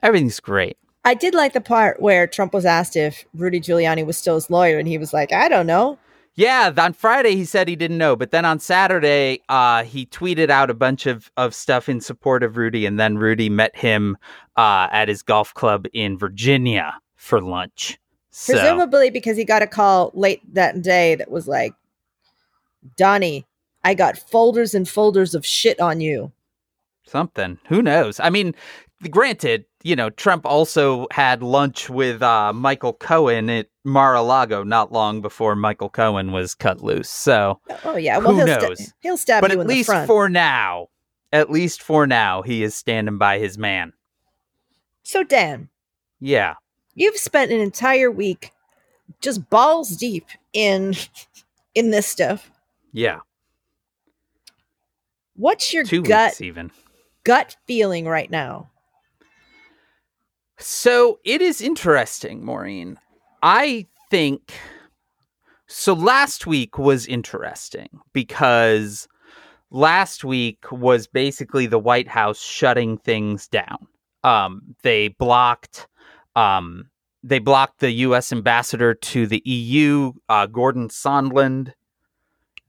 [0.03, 0.77] Everything's great.
[1.05, 4.51] I did like the part where Trump was asked if Rudy Giuliani was still his
[4.51, 5.99] lawyer, and he was like, "I don't know."
[6.37, 10.51] Yeah, on Friday he said he didn't know, but then on Saturday uh, he tweeted
[10.51, 14.17] out a bunch of, of stuff in support of Rudy, and then Rudy met him
[14.57, 16.95] uh, at his golf club in Virginia
[17.25, 17.99] for lunch.
[18.31, 21.72] So, Presumably because he got a call late that day that was like,
[22.97, 23.47] Donnie,
[23.83, 26.33] I got folders and folders of shit on you.
[27.07, 27.59] something.
[27.68, 28.18] Who knows?
[28.20, 28.55] I mean,
[29.11, 35.20] granted, you know, Trump also had lunch with uh, Michael Cohen at Mar-a-Lago not long
[35.20, 37.09] before Michael Cohen was cut loose.
[37.11, 38.83] So, Oh yeah, well Who he'll, knows?
[38.83, 40.89] sta- he'll stab but you at in the least for now,
[41.33, 43.93] at least for now, he is standing by his man.
[45.03, 45.68] so Dan,
[46.20, 46.55] Yeah.
[46.95, 48.53] You've spent an entire week
[49.21, 50.95] just balls deep in
[51.75, 52.51] in this stuff.
[52.93, 53.21] Yeah.
[55.37, 56.71] What's your Two gut even.
[57.25, 58.71] gut feeling right now?
[60.59, 62.99] So it is interesting, Maureen.
[63.43, 64.53] I think
[65.67, 65.93] so.
[65.93, 69.09] Last week was interesting because
[69.71, 73.89] last week was basically the White House shutting things down.
[74.23, 75.89] Um, they blocked,
[76.37, 76.91] um,
[77.22, 78.32] they blocked the U.S.
[78.32, 81.72] ambassador to the EU, uh, Gordon Sondland,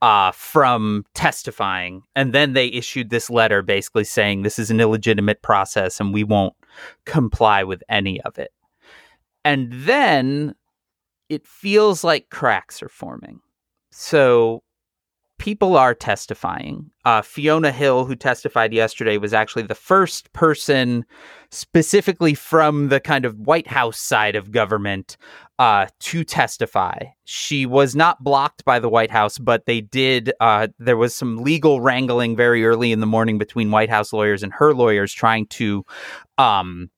[0.02, 2.02] uh, from testifying.
[2.14, 6.24] And then they issued this letter basically saying this is an illegitimate process and we
[6.24, 6.54] won't
[7.04, 8.52] comply with any of it.
[9.44, 10.54] And then
[11.28, 13.40] it feels like cracks are forming.
[13.90, 14.62] So
[15.38, 16.90] people are testifying.
[17.04, 21.04] Uh, Fiona Hill, who testified yesterday, was actually the first person
[21.50, 25.16] specifically from the kind of White House side of government
[25.58, 26.98] uh, to testify.
[27.24, 30.32] She was not blocked by the White House, but they did.
[30.40, 34.42] Uh, there was some legal wrangling very early in the morning between White House lawyers
[34.42, 35.84] and her lawyers trying to.
[36.38, 36.90] Um,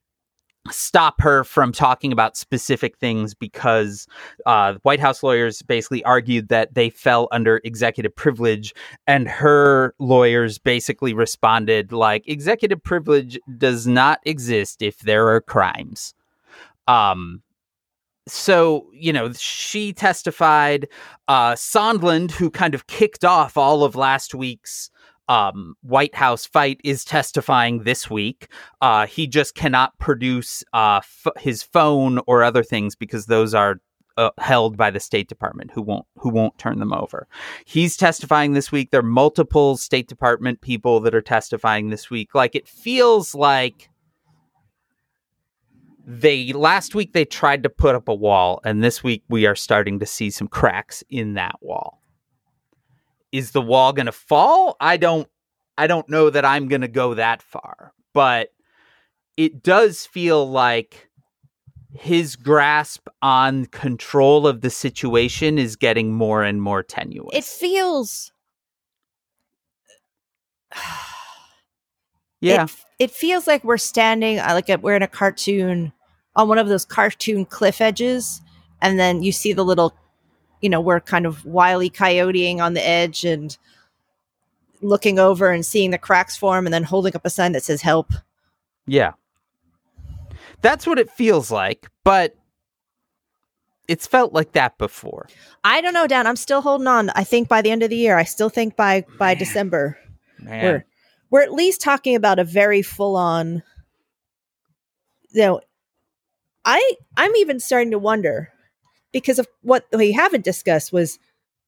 [0.70, 4.06] stop her from talking about specific things because
[4.46, 8.74] uh, White House lawyers basically argued that they fell under executive privilege,
[9.06, 16.14] and her lawyers basically responded like executive privilege does not exist if there are crimes.
[16.86, 17.42] Um,
[18.28, 20.86] so you know she testified
[21.28, 24.90] uh sondland who kind of kicked off all of last week's
[25.28, 28.48] um, White House fight is testifying this week.
[28.80, 33.80] Uh, he just cannot produce uh, f- his phone or other things because those are
[34.16, 37.28] uh, held by the State Department, who won't who won't turn them over.
[37.64, 38.90] He's testifying this week.
[38.90, 42.34] There are multiple State Department people that are testifying this week.
[42.34, 43.90] Like it feels like
[46.04, 49.54] they last week they tried to put up a wall, and this week we are
[49.54, 51.98] starting to see some cracks in that wall
[53.32, 54.76] is the wall going to fall?
[54.80, 55.28] I don't
[55.76, 58.48] I don't know that I'm going to go that far, but
[59.36, 61.08] it does feel like
[61.92, 67.30] his grasp on control of the situation is getting more and more tenuous.
[67.32, 68.32] It feels
[72.40, 72.64] Yeah.
[72.64, 75.92] It, it feels like we're standing uh, like we're in a cartoon
[76.36, 78.40] on one of those cartoon cliff edges
[78.80, 79.92] and then you see the little
[80.60, 83.56] you know, we're kind of wily coyoteing on the edge and
[84.80, 87.82] looking over and seeing the cracks form and then holding up a sign that says
[87.82, 88.12] help.
[88.86, 89.12] Yeah.
[90.60, 92.34] That's what it feels like, but
[93.86, 95.28] it's felt like that before.
[95.64, 96.26] I don't know, Dan.
[96.26, 97.10] I'm still holding on.
[97.10, 99.38] I think by the end of the year, I still think by by Man.
[99.38, 99.98] December,
[100.38, 100.64] Man.
[100.64, 100.84] we're
[101.30, 103.62] we're at least talking about a very full on.
[105.30, 105.60] You know,
[106.64, 108.52] I I'm even starting to wonder
[109.12, 111.18] because of what we haven't discussed was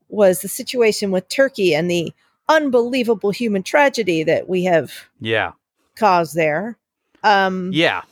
[0.08, 2.12] was the situation with Turkey and the
[2.48, 5.52] unbelievable human tragedy that we have yeah.
[5.96, 6.76] caused there.
[7.22, 8.02] Um, Yeah.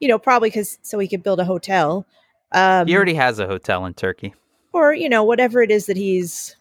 [0.00, 2.06] you know, probably because so he could build a hotel.
[2.52, 4.34] Um, He already has a hotel in Turkey.
[4.72, 6.56] or you know whatever it is that he's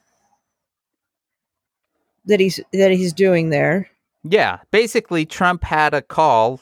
[2.25, 3.89] that he's that he's doing there.
[4.23, 4.59] Yeah.
[4.71, 6.59] Basically, Trump had a call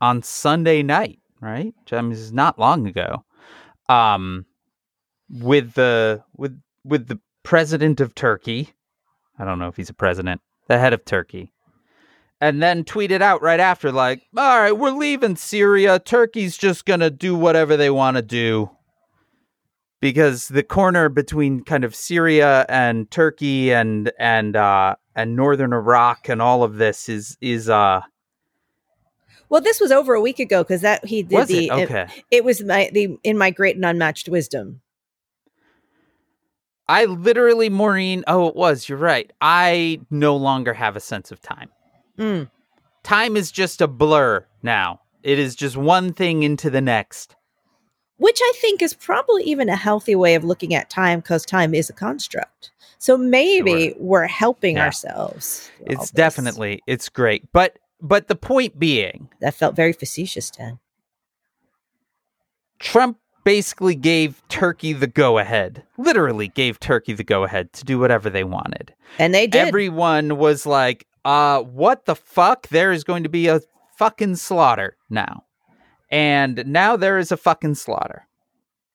[0.00, 1.74] on Sunday night, right?
[1.90, 3.24] I mean, not long ago.
[3.92, 4.46] Um,
[5.28, 8.70] with the with with the president of Turkey.
[9.38, 10.40] I don't know if he's a president.
[10.68, 11.52] The head of Turkey.
[12.40, 16.00] And then tweeted out right after, like, all right, we're leaving Syria.
[16.00, 18.70] Turkey's just going to do whatever they want to do.
[20.00, 26.28] Because the corner between kind of Syria and Turkey and and uh and northern Iraq
[26.28, 28.00] and all of this is is uh
[29.52, 32.06] Well, this was over a week ago because that he did was the it okay.
[32.30, 34.80] it was my the in my great and unmatched wisdom.
[36.88, 38.24] I literally, Maureen.
[38.26, 38.88] Oh, it was.
[38.88, 39.30] You're right.
[39.42, 41.68] I no longer have a sense of time.
[42.18, 42.50] Mm.
[43.02, 45.00] Time is just a blur now.
[45.22, 47.36] It is just one thing into the next.
[48.16, 51.74] Which I think is probably even a healthy way of looking at time because time
[51.74, 52.70] is a construct.
[52.96, 53.94] So maybe Sure.
[53.98, 54.86] we're helping Yeah.
[54.86, 55.70] ourselves.
[55.84, 57.52] It's definitely it's great.
[57.52, 60.80] But but the point being, that felt very facetious, Dan.
[62.78, 65.84] Trump basically gave Turkey the go ahead.
[65.96, 68.94] Literally gave Turkey the go ahead to do whatever they wanted.
[69.18, 69.68] And they did.
[69.68, 72.68] Everyone was like, uh, what the fuck?
[72.68, 73.60] There is going to be a
[73.96, 75.44] fucking slaughter now.
[76.10, 78.26] And now there is a fucking slaughter.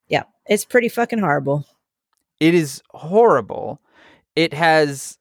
[0.07, 1.65] yeah, it's pretty fucking horrible.
[2.39, 3.81] It is horrible.
[4.35, 5.17] It has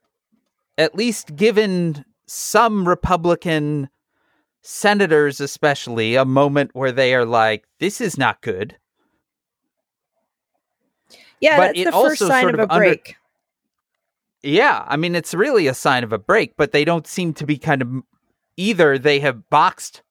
[0.76, 3.89] at least given some Republican
[4.62, 8.77] senators, especially, a moment where they are like, this is not good.
[11.41, 13.16] Yeah, But that's the first sign of of a under- break.
[14.43, 17.47] Yeah, I mean, it's really a sign of a break, but they don't seem to
[17.47, 17.89] be kind of
[18.57, 20.03] either they have boxed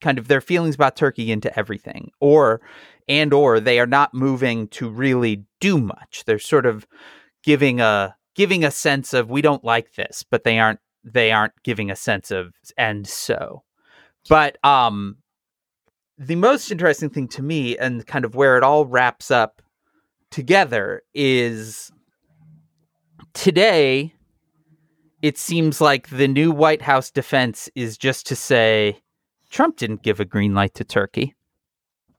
[0.00, 2.60] kind of their feelings about Turkey into everything, or
[3.08, 6.22] and or they are not moving to really do much.
[6.26, 6.86] They're sort of
[7.42, 10.80] giving a giving a sense of we don't like this, but they aren't
[11.12, 13.62] they aren't giving a sense of and so.
[14.28, 15.16] But um
[16.18, 19.62] the most interesting thing to me and kind of where it all wraps up
[20.30, 21.92] together is
[23.34, 24.12] today,
[25.22, 29.00] it seems like the new White House defense is just to say
[29.50, 31.34] Trump didn't give a green light to Turkey.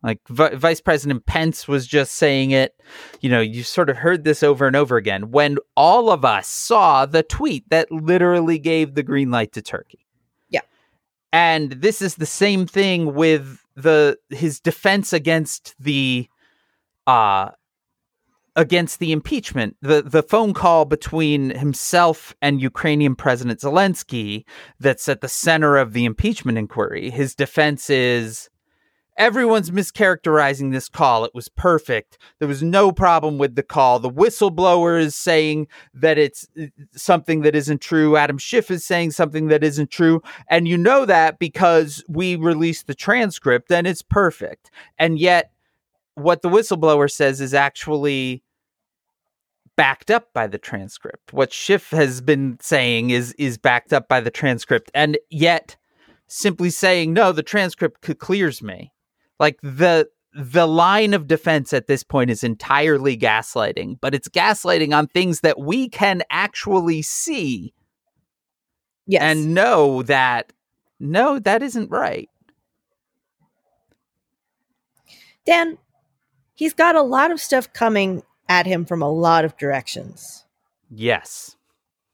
[0.01, 2.79] Like v- Vice President Pence was just saying it.
[3.19, 6.47] You know, you sort of heard this over and over again when all of us
[6.47, 10.05] saw the tweet that literally gave the green light to Turkey.
[10.49, 10.61] Yeah.
[11.33, 16.29] And this is the same thing with the his defense against the
[17.07, 17.51] uh
[18.55, 19.75] against the impeachment.
[19.81, 24.45] The the phone call between himself and Ukrainian President Zelensky
[24.79, 27.09] that's at the center of the impeachment inquiry.
[27.09, 28.49] His defense is
[29.19, 31.25] everyone's mischaracterizing this call.
[31.25, 32.17] It was perfect.
[32.39, 33.99] There was no problem with the call.
[33.99, 38.15] The whistleblower is saying that it's uh, something that isn't true.
[38.15, 40.23] Adam Schiff is saying something that isn't true.
[40.47, 44.71] And you know that because we released the transcript and it's perfect.
[44.97, 45.51] And yet,
[46.15, 48.43] what the whistleblower says is actually
[49.75, 51.33] backed up by the transcript.
[51.33, 54.91] What Schiff has been saying is is backed up by the transcript.
[54.93, 55.75] And yet
[56.27, 58.93] simply saying no, the transcript clears me
[59.39, 64.95] like the the line of defense at this point is entirely gaslighting, but it's gaslighting
[64.95, 67.73] on things that we can actually see.
[69.07, 69.23] Yes.
[69.23, 70.53] And know that
[70.99, 72.29] no, that isn't right.
[75.45, 75.77] Dan,
[76.53, 80.45] he's got a lot of stuff coming at him from a lot of directions.
[80.91, 81.55] Yes.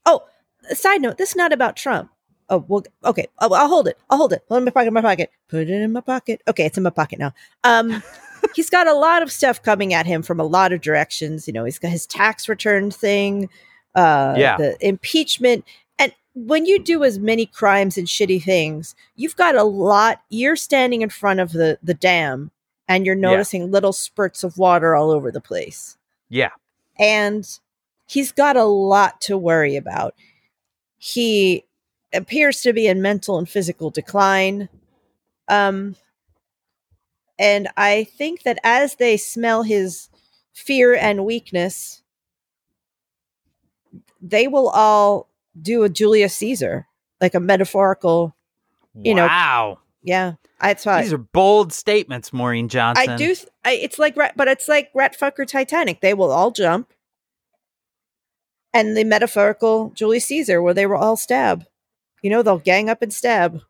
[0.06, 0.24] Oh,
[0.72, 2.12] side note, this is not about Trump.
[2.50, 3.28] Oh, well, okay.
[3.40, 3.98] I'll, I'll hold it.
[4.10, 4.44] I'll hold it.
[4.50, 5.32] Hold it in my pocket, my pocket.
[5.48, 6.42] Put it in my pocket.
[6.48, 7.34] Okay, it's in my pocket now.
[7.64, 8.04] Um,
[8.56, 11.48] he's got a lot of stuff coming at him from a lot of directions.
[11.48, 13.50] You know, he's got his tax return thing,
[13.96, 14.58] uh, Yeah.
[14.58, 15.66] the impeachment.
[15.98, 20.22] And when you do as many crimes and shitty things, you've got a lot.
[20.30, 22.52] You're standing in front of the the dam,
[22.88, 23.22] and you're Yeah.
[23.32, 25.98] noticing little spurts of water all over the place
[26.30, 26.52] Yeah.
[27.00, 27.48] and
[28.06, 30.14] he's got a lot to worry about.
[30.98, 31.66] He
[32.16, 34.70] appears to be in mental and physical decline.
[35.48, 35.96] Um,
[37.38, 40.10] and I think that as they smell his
[40.54, 42.02] fear and weakness,
[44.22, 46.88] they will all do a Julius Caesar,
[47.22, 48.36] like a metaphorical.
[48.94, 49.80] You know, wow.
[50.04, 53.10] Yeah, that's why These are bold statements, Maureen Johnson.
[53.10, 53.36] I do.
[53.36, 56.00] Th- I, it's like, but it's like rat fucker Titanic.
[56.02, 56.94] They will all jump,
[58.74, 61.66] and the metaphorical Julius Caesar, where they will all stab.
[62.26, 63.62] You know, they'll gang up and stab.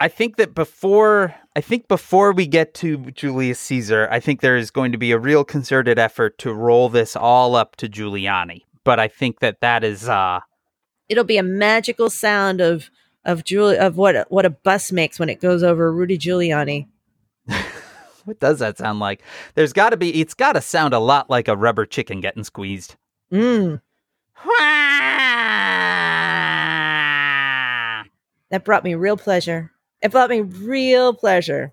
[0.00, 4.56] I think that before I think before we get to Julius Caesar, I think there
[4.56, 8.62] is going to be a real concerted effort to roll this all up to Giuliani.
[8.84, 10.40] But I think that that is uh
[11.10, 12.88] It'll be a magical sound of
[13.22, 16.86] of Juli- of what a- what a bus makes when it goes over Rudy Giuliani.
[18.24, 19.20] what does that sound like?
[19.56, 22.44] There's got to be it's got to sound a lot like a rubber chicken getting
[22.44, 22.96] squeezed.
[23.30, 23.82] Mm,
[28.50, 29.72] that brought me real pleasure.
[30.02, 31.72] It brought me real pleasure.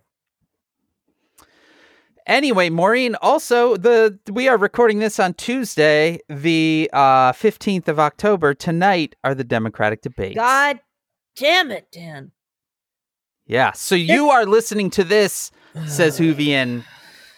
[2.27, 8.55] Anyway, Maureen, also the we are recording this on Tuesday, the uh 15th of October.
[8.55, 10.35] Tonight are the Democratic debates.
[10.35, 10.79] God
[11.35, 12.31] damn it, Dan.
[13.45, 13.73] Yeah.
[13.73, 15.51] So you are listening to this,
[15.85, 16.83] says Whovian,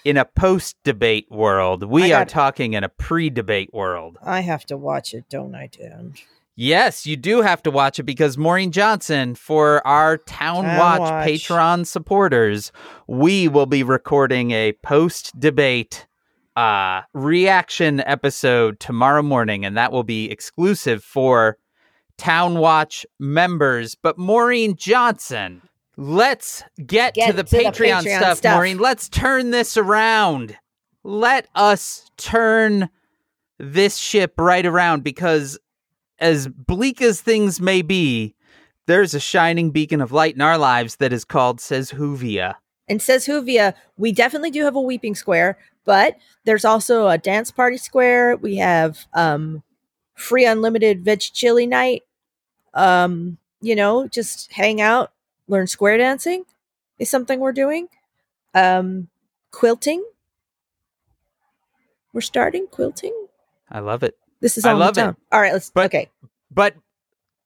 [0.05, 1.83] in a post debate world.
[1.83, 4.17] We are talking in a pre debate world.
[4.23, 6.13] I have to watch it, don't I, Dan?
[6.59, 10.99] Yes, you do have to watch it because Maureen Johnson, for our Town, Town Watch,
[11.01, 11.27] Watch.
[11.27, 12.71] Patreon supporters,
[13.05, 16.07] we will be recording a post debate
[16.55, 21.59] uh, reaction episode tomorrow morning, and that will be exclusive for
[22.17, 23.93] Town Watch members.
[23.93, 25.61] But Maureen Johnson,
[25.95, 28.55] let's get, Get to the to the Patreon, Patreon stuff, stuff.
[28.55, 28.79] Maureen.
[28.79, 30.57] Let's turn this around.
[31.03, 32.89] Let us turn
[33.59, 35.59] this ship right around because
[36.19, 38.35] as bleak as things may be,
[38.85, 41.91] there's a shining beacon of light in our lives that is called Says
[42.89, 43.29] And says
[43.97, 48.37] we definitely do have a weeping square, but there's also a dance party square.
[48.37, 49.63] We have um
[50.15, 52.03] free unlimited veg chili night.
[52.73, 55.11] Um, you know, just hang out,
[55.47, 56.45] learn square dancing
[56.97, 57.89] is something we're doing.
[58.53, 59.09] Um
[59.51, 60.03] quilting.
[62.13, 63.27] We're starting quilting.
[63.69, 64.17] I love it.
[64.41, 65.15] This is all I all love it.
[65.31, 66.09] All right, let's But- okay.
[66.51, 66.75] But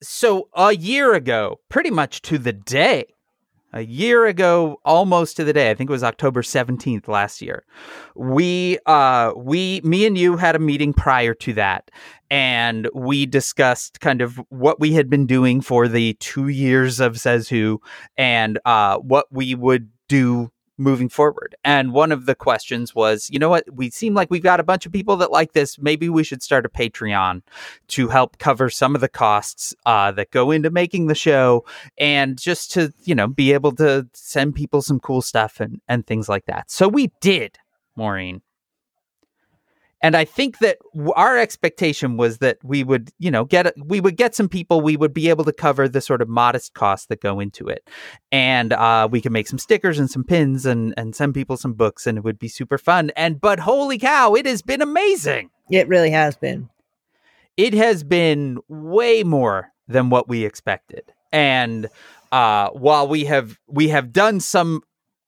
[0.01, 3.05] so a year ago, pretty much to the day,
[3.73, 7.63] a year ago, almost to the day, I think it was October 17th last year.
[8.15, 11.89] We, uh, we, me and you had a meeting prior to that,
[12.29, 17.19] and we discussed kind of what we had been doing for the two years of
[17.19, 17.81] Says Who
[18.17, 21.55] and, uh, what we would do moving forward.
[21.63, 24.63] And one of the questions was, you know what, we seem like we've got a
[24.63, 25.77] bunch of people that like this.
[25.79, 27.41] Maybe we should start a Patreon
[27.89, 31.65] to help cover some of the costs uh, that go into making the show
[31.97, 36.07] and just to, you know, be able to send people some cool stuff and, and
[36.07, 36.71] things like that.
[36.71, 37.57] So we did,
[37.95, 38.41] Maureen.
[40.03, 44.01] And I think that w- our expectation was that we would, you know, get we
[44.01, 44.81] would get some people.
[44.81, 47.87] We would be able to cover the sort of modest costs that go into it,
[48.31, 51.73] and uh, we could make some stickers and some pins and and send people some
[51.73, 53.11] books, and it would be super fun.
[53.15, 55.51] And but holy cow, it has been amazing.
[55.69, 56.69] It really has been.
[57.57, 61.89] It has been way more than what we expected, and
[62.31, 64.81] uh, while we have we have done some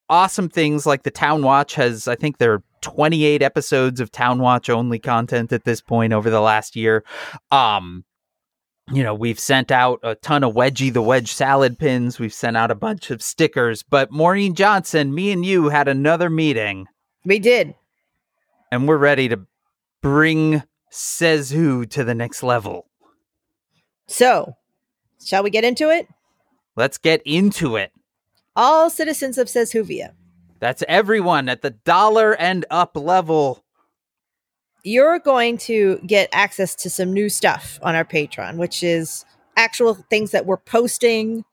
[0.10, 4.70] awesome things like the Town Watch has, I think they're 28 episodes of Town Watch
[4.70, 7.04] only content at this point over the last year.
[7.50, 8.04] Um,
[8.92, 12.20] you know, we've sent out a ton of Wedgie the Wedge salad pins.
[12.20, 13.82] We've sent out a bunch of stickers.
[13.82, 16.86] But Maureen Johnson, me and you had another meeting,
[17.26, 17.74] We did.
[18.72, 19.40] and we're ready to
[20.02, 22.86] bring Says Who to the next level.
[24.08, 24.58] So,
[25.26, 26.08] shall we get into it?
[26.76, 27.92] Let's get into it.
[28.56, 30.12] All citizens of Says Whovia,
[30.64, 33.66] That's everyone at the dollar and up level.
[34.86, 39.26] you're going to get access to some new stuff on our Patreon, which is
[39.58, 41.44] actual things that we're posting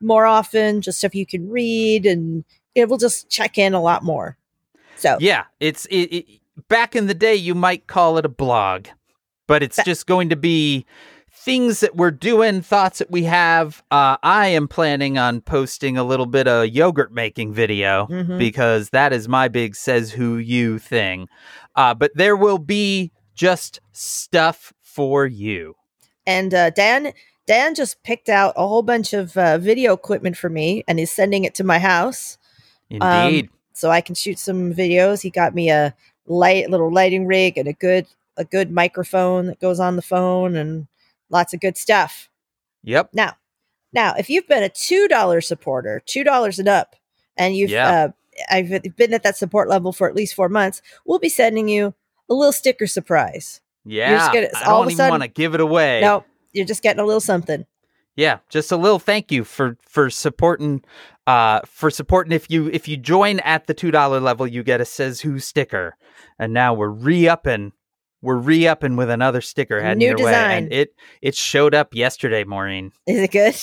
[0.00, 2.44] more often, just stuff you can read, and
[2.76, 4.36] it will just check in a lot more.
[4.94, 8.86] So, Yeah, it's it, it, back in the day you might call it a blog,
[9.48, 10.86] but it's just going to be
[11.40, 13.82] things that we're doing, thoughts that we have.
[13.90, 18.38] Uh, I am planning on posting a little bit of yogurt making video mhm.
[18.38, 21.28] because that is my big says who you thing.
[21.74, 25.74] Uh, but there will be just stuff for you.
[26.26, 27.12] and uh, Dan
[27.46, 31.10] Dan just picked out a whole bunch of uh, video equipment for me, and is
[31.10, 32.36] sending it to my house.
[33.00, 33.50] Um, Indeed.
[33.72, 35.22] so I can shoot some videos.
[35.22, 35.94] He got me a
[36.26, 40.54] light little lighting rig and a good a good microphone that goes on the phone
[40.54, 40.86] and
[41.30, 42.28] lots of good stuff.
[42.82, 43.10] yep.
[43.12, 43.36] Now,
[43.92, 46.96] now if you've been a two dollar supporter, two dollars and up,
[47.36, 47.88] and you've Yeah.
[47.90, 48.08] uh,
[48.50, 51.94] I've been at that support level for at least four months, we'll be sending you
[52.28, 53.60] a little sticker surprise.
[53.84, 54.10] Yeah.
[54.18, 56.00] just gonna- I all of don't a even sudden- want to give it away.
[56.02, 57.64] No, you're just getting a little something.
[58.16, 60.82] yeah just a little thank you for for supporting
[61.28, 64.80] uh for supporting if you if you join at the two dollar level you get
[64.80, 65.96] a says who sticker
[66.38, 67.72] and now we're re-upping
[68.22, 70.64] we're re-upping with another sticker heading New your way design.
[70.64, 73.54] and it it showed up yesterday maureen Is it good?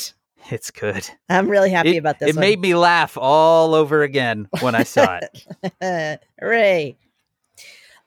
[0.51, 2.29] it's good I'm really happy it, about this.
[2.35, 6.97] it made me laugh all over again when i saw it hooray.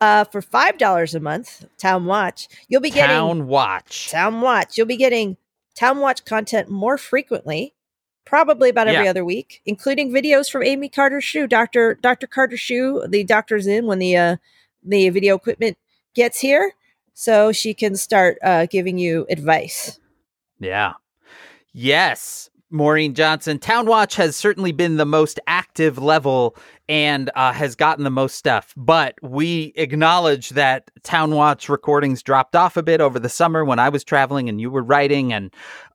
[0.01, 4.79] Uh, for five dollars a month, Town Watch, you'll be getting town watch Town Watch.
[4.79, 5.37] You'll be getting
[5.77, 7.75] Town Watch content more frequently,
[8.25, 9.11] probably about every Yeah.
[9.11, 13.05] other week, including videos from Amy Carter Shoe, Doctor Doctor Carter Shoe.
[13.07, 14.37] The doctor's in when the uh,
[14.83, 15.77] the video equipment
[16.15, 16.73] gets here,
[17.15, 19.99] so she can start uh, giving you advice.
[20.59, 20.95] Yeah.
[21.73, 23.59] Yes, Maureen Johnson.
[23.59, 26.57] Town Watch has certainly been the most active level
[26.89, 28.73] and uh, has gotten the most stuff.
[28.77, 33.79] But we acknowledge that Town Watch recordings dropped off a bit over the summer when
[33.79, 35.53] I was traveling and you were writing, and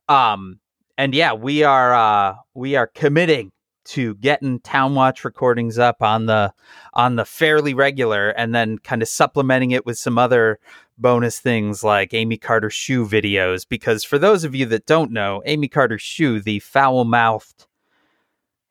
[0.08, 0.60] um,
[0.98, 3.52] and yeah, we are uh, we are committing
[3.86, 6.52] to getting Town Watch recordings up on the
[6.94, 10.58] on the fairly regular, and then kind of supplementing it with some other
[10.98, 13.66] bonus things like Amy Carter shoe videos.
[13.68, 17.66] Because for those of you that don't know, Amy Carter shoe, the foul mouthed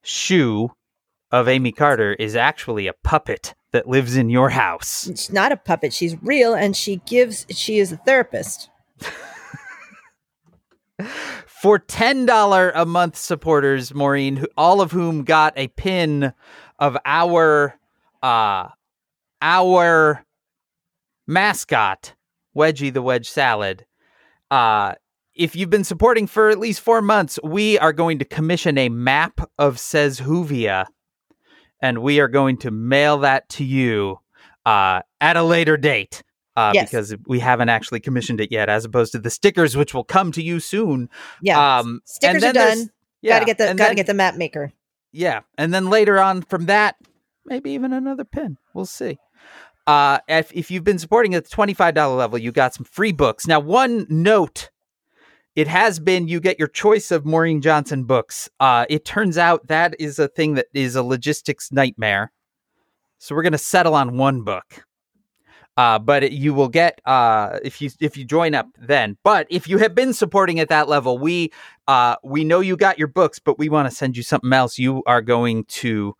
[0.03, 0.71] shoe
[1.31, 5.05] of Amy Carter, is actually a puppet that lives in your house.
[5.07, 7.45] She's not a puppet; she's real, and she gives.
[7.49, 8.69] She is a therapist.
[11.61, 16.33] For $10 a month supporters, Maureen, all of whom got a pin
[16.79, 17.79] of our
[18.21, 18.67] uh
[19.41, 20.25] our
[21.27, 22.13] mascot,
[22.55, 23.85] Wedgie the Wedge Salad.
[24.51, 24.95] Uh
[25.33, 28.89] if you've been supporting for at least 4 months, we are going to commission a
[28.89, 30.85] map of Says Whovia
[31.81, 34.19] and we are going to mail that to you
[34.65, 36.21] uh at a later date.
[36.55, 36.89] Uh, Yes.
[36.89, 40.31] because we haven't actually commissioned it yet, as opposed to the stickers, which will come
[40.31, 41.09] to you soon.
[41.41, 42.89] Yeah, Um, stickers and are done.
[43.21, 44.71] Yeah, gotta get the gotta then- get the map maker.
[45.11, 46.95] yeah, and then later on from that,
[47.45, 48.57] maybe even another pin.
[48.73, 49.17] We'll see.
[49.87, 52.85] Uh, if if you've been supporting at the twenty five dollar level, you got some
[52.85, 53.45] free books.
[53.47, 54.69] Now, one note.
[55.55, 58.49] It has been you get your choice of Maureen Johnson books.
[58.59, 62.31] Uh, it turns out that is a thing that is a logistics nightmare.
[63.19, 64.85] So we're gonna settle on one book.
[65.77, 69.17] Uh, but it, you will get uh, if you if you join up then.
[69.23, 71.51] But if you have been supporting at that level, we
[71.87, 74.79] uh, we know you got your books, but we want to send you something else.
[74.79, 76.15] You are going to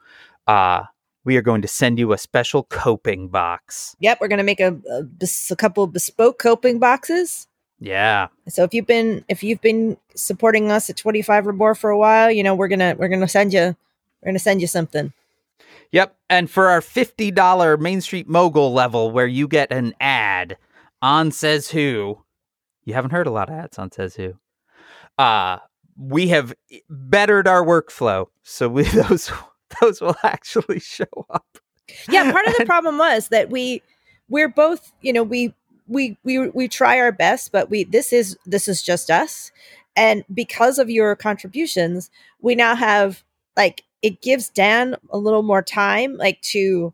[0.47, 0.83] uh,
[1.23, 3.95] we are going to send you a special coping box.
[3.99, 5.03] Yep, we're gonna make a a,
[5.51, 7.47] a couple bespoke coping boxes.
[7.79, 8.27] Yeah.
[8.47, 11.89] So if you've been if you've been supporting us at twenty five or more for
[11.89, 13.75] a while, you know we're gonna we're gonna send you
[14.21, 15.13] we're gonna send you something.
[15.95, 16.13] Yep.
[16.29, 20.57] And for our $50 Main Street Mogul level, where you get an ad
[21.01, 22.21] on Says Who,
[22.83, 24.33] you haven't heard a lot of ads on Says Who.
[25.17, 25.59] Uh,
[25.97, 26.53] we have
[26.89, 28.25] bettered our workflow.
[28.43, 29.31] So we, those,
[29.79, 31.59] those will actually show up.
[32.09, 33.81] Yeah, part of the problem was that we
[34.27, 35.53] we're both you know we
[35.87, 39.51] we we we try our best, but we this is this is just us,
[39.95, 42.09] and because of your contributions,
[42.41, 43.23] we now have
[43.55, 46.93] like it gives Dan a little more time, like to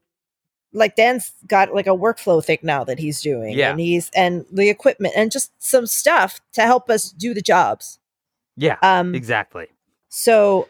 [0.74, 3.72] like Dan's got like a workflow thing now that he's doing, Yeah.
[3.72, 7.99] and he's and the equipment and just some stuff to help us do the jobs.
[8.57, 9.68] Yeah, Um, exactly.
[10.09, 10.68] so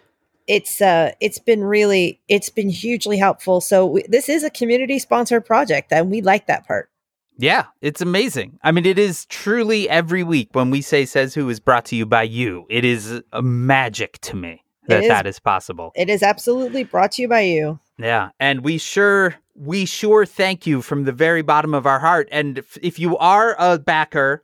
[0.48, 4.98] it's uh it's been really it's been hugely helpful so we, this is a community
[4.98, 6.90] sponsored project and we like that part
[7.38, 8.60] Yeah, it's amazing.
[8.64, 11.96] I mean, it is truly every week when we say Says Who is brought to
[11.96, 12.66] you by you.
[12.70, 15.10] It is a magic to me that is.
[15.10, 15.92] that is possible.
[15.96, 20.66] it is absolutely brought to you by you Yeah, and we sure we sure thank
[20.66, 22.28] you from the very bottom of our heart.
[22.32, 24.44] And if, if you are a backer,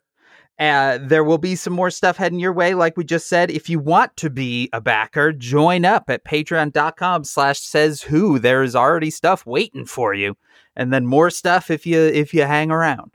[0.60, 3.50] uh, there will be some more stuff heading your way, like we just said.
[3.50, 8.38] If you want to be a backer, join up at patreon.com slash says who.
[8.40, 10.36] There is already stuff waiting for you.
[10.76, 13.12] And then more stuff if you if you hang around.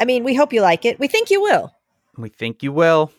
[0.00, 1.72] i mean we hope you like it we think you will
[2.16, 3.12] We think you will.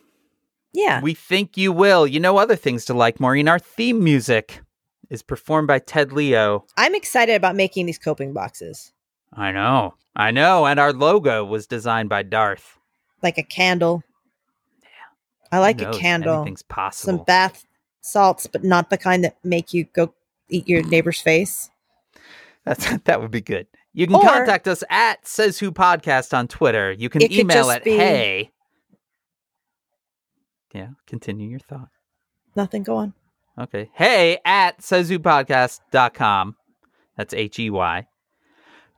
[0.73, 2.05] Yeah We think you will.
[2.07, 3.47] You know other things to like, Maureen.
[3.47, 4.61] Our theme music
[5.09, 6.65] is performed by Ted Leo.
[6.77, 8.93] i'm excited about making these coping boxes
[9.33, 9.93] I know.
[10.15, 10.65] I know.
[10.65, 12.77] And our logo was designed by Darth.
[13.23, 14.03] like a candle
[14.81, 14.87] Yeah.
[15.51, 17.17] i like a candle Anything's possible.
[17.17, 17.65] some bath
[18.01, 20.13] salts but not the kind that make you go
[20.49, 21.69] eat your neighbor's face
[22.65, 23.67] That's, that would be good.
[23.93, 26.91] You can Or- contact us at Says Who Podcast on Twitter.
[26.91, 28.51] You can email at be- hey.
[30.73, 31.89] Yeah, continue your thought.
[32.55, 33.13] nothing go on
[33.59, 33.89] Okay.
[33.93, 36.55] Hey at sayswhopodcast.com.
[37.17, 38.07] That's H E Y.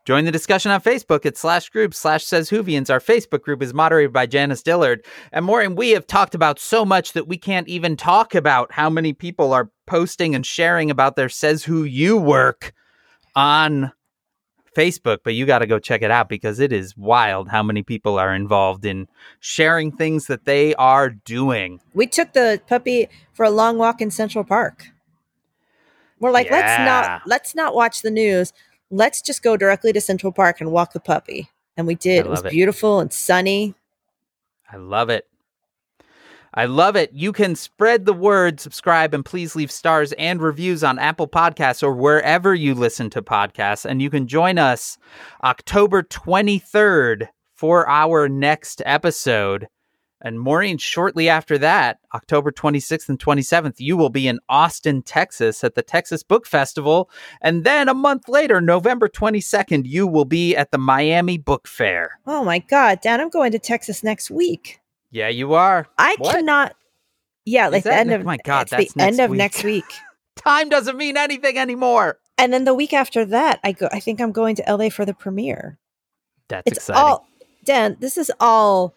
[0.06, 2.90] Join the discussion on Facebook at slash group slash says Whovians.
[2.90, 5.06] Our Facebook group is moderated by Janice Dillard.
[5.32, 5.62] And more.
[5.62, 9.14] And we have talked about so much that we can't even talk about how many
[9.14, 12.74] people are posting and sharing about their says who you work
[13.36, 13.92] on
[14.76, 15.20] Facebook.
[15.24, 18.18] But you got to go check it out because it is wild how many people
[18.18, 19.08] are involved in
[19.40, 21.80] sharing things that they are doing.
[21.94, 24.88] we took the puppy for a long walk in Central Park.
[26.20, 28.54] We're like, let's not let's not watch the news.
[28.92, 31.50] Let's just go directly to Central Park and walk the puppy.
[31.76, 32.26] And we did.
[32.26, 32.52] It was it.
[32.52, 33.74] beautiful and sunny.
[34.72, 35.26] I love it.
[36.54, 37.12] I love it.
[37.14, 41.82] You can spread the word, subscribe, and please leave stars and reviews on Apple Podcasts
[41.82, 43.86] or wherever you listen to podcasts.
[43.86, 44.98] And you can join us
[45.44, 49.68] October 23rd for our next episode.
[50.24, 55.64] And Maureen, shortly after that, October 26th and 27th, you will be in Austin, Texas
[55.64, 57.10] at the Texas Book Festival.
[57.42, 62.20] And then a month later, November 22nd, you will be at the Miami Book Fair.
[62.28, 64.81] Oh my God, Dan, I'm going to Texas next week.
[65.12, 65.88] Yeah, you are.
[65.98, 66.36] I What?
[66.36, 66.76] cannot
[67.46, 69.38] Yeah, like the end ne- of my God, it's the that's next end of week.
[69.38, 69.86] next week.
[70.38, 72.18] Time doesn't mean anything anymore.
[72.38, 75.06] And then the week after that, I go I think I'm going to LA for
[75.06, 75.78] the premiere.
[76.48, 77.02] That's It's exciting.
[77.04, 77.28] all
[77.66, 78.96] Dan, this is all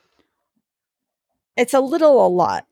[1.57, 2.67] it's a little a lot.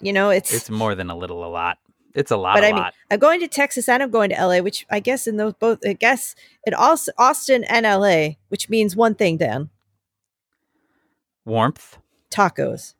[0.00, 1.78] You know, it's, it's more than a little a lot.
[2.14, 2.94] It's a lot but a I mean, lot.
[3.10, 5.80] I'm going to Texas and I'm going to LA, which I guess in those both,
[5.86, 6.34] I guess
[6.66, 9.68] it also Austin and LA, which means one thing, Dan
[11.44, 11.98] Warmth.
[12.36, 12.94] Tacos.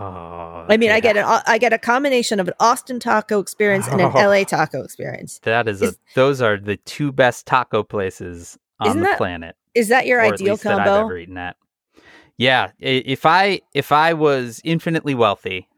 [0.00, 3.88] Oh, I mean, I get an I get a combination of an Austin taco experience
[3.88, 4.28] and an Oh.
[4.28, 5.40] LA taco experience.
[5.42, 9.56] That is, is- a, those are the two best taco places on the that planet.
[9.74, 11.56] Is that your ideal least that I've ever eaten at.
[12.36, 15.68] Yeah, if I if I was infinitely wealthy,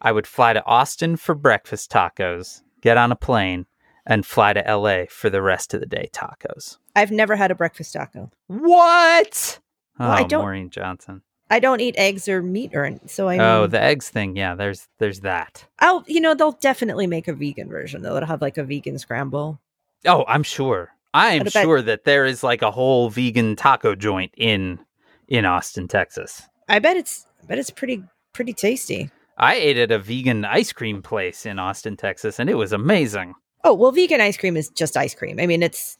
[0.00, 3.66] I would fly to Austin for breakfast tacos, get on a plane,
[4.06, 6.78] and fly to LA for the rest of the day tacos.
[6.94, 8.30] I've never had a breakfast taco.
[8.46, 9.58] What?
[9.98, 11.22] Well, I oh, don't- Maureen Johnson.
[11.52, 14.08] I don't eat eggs or meat or any- so I oh, mean, oh, the eggs
[14.08, 14.36] thing.
[14.36, 15.64] Yeah, there's there's that.
[15.82, 18.02] oh, you know, they'll definitely make a vegan version.
[18.02, 19.60] They'll have like a vegan scramble.
[20.06, 20.90] Oh, I'm sure.
[21.14, 24.78] I am But bet- sure that there is like a whole vegan taco joint in
[25.28, 26.42] in Austin, Texas.
[26.68, 29.10] I bet it's I bet it's pretty pretty tasty.
[29.36, 33.34] I ate at a vegan ice cream place in Austin, Texas, and it was amazing.
[33.64, 35.38] Oh well, vegan ice cream is just ice cream.
[35.38, 35.98] I mean, it's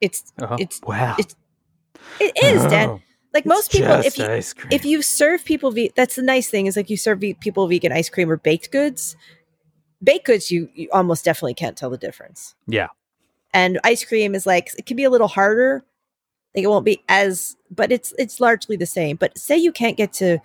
[0.00, 1.16] it's Oh, It's- wow.
[1.18, 1.36] it's-
[2.20, 2.88] it is Dan.
[2.90, 3.00] Oh,
[3.36, 4.24] Like most people, if you
[4.70, 7.68] if you serve people, ve- that's the nice thing is like you serve ve- people
[7.68, 9.14] vegan ice cream or baked goods.
[10.02, 12.54] baked goods, you, you almost definitely can't tell the difference.
[12.66, 12.88] Yeah.
[13.52, 15.84] And ice cream is like it can be a little harder.
[16.54, 19.16] Like it won't be as, but it's it's largely the same.
[19.16, 20.38] But say you can't get to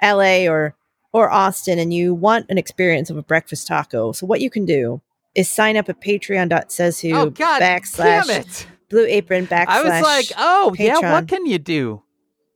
[0.00, 0.48] L.A.
[0.48, 0.74] or
[1.12, 4.12] or Austin, and you want an experience of a breakfast taco.
[4.12, 5.02] So what you can do
[5.34, 8.66] is sign up at Patreon.says who oh God, backslash damn it!
[8.88, 9.66] Blue Apron backslash.
[9.68, 12.02] I was like, oh yeah, what can you do?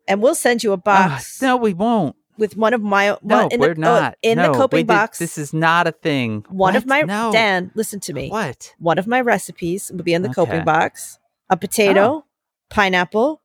[0.08, 2.16] And we'll send you a Ah, box no, we won't.
[2.38, 4.18] with one of my No, in we're the, oh, not.
[4.22, 5.18] in No, the coping did- box.
[5.18, 6.44] This is not a thing.
[6.48, 7.30] one of my no.
[7.32, 7.70] Dan.
[7.74, 8.28] Listen to me.
[8.30, 8.74] What?
[8.78, 11.18] One of my recipes will be in the coping box.
[11.50, 12.24] A potato,
[12.70, 13.40] pineapple,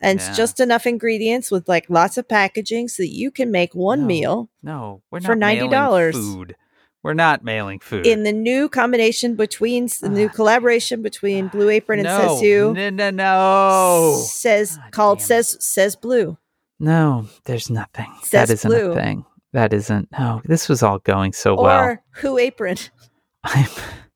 [0.00, 0.32] and Yeah.
[0.32, 4.06] just enough ingredients with like lots of packaging so that you can make one No.
[4.06, 6.12] meal No, we're For not mailing $90.
[6.14, 6.56] Food.
[7.02, 8.06] We're not mailing food.
[8.06, 10.32] in the new combination between the new Ah.
[10.34, 12.74] collaboration between Blue Apron and no, Says Who.
[12.74, 16.36] no, no, no, Says God called says says Blue.
[16.80, 17.26] no.
[17.44, 18.12] There's nothing.
[18.22, 18.92] Says that isn't blue.
[18.92, 19.24] a thing.
[19.52, 20.08] That isn't.
[20.12, 21.96] No, this was all going so or well.
[22.16, 22.76] Who Apron.
[23.44, 23.68] I'm,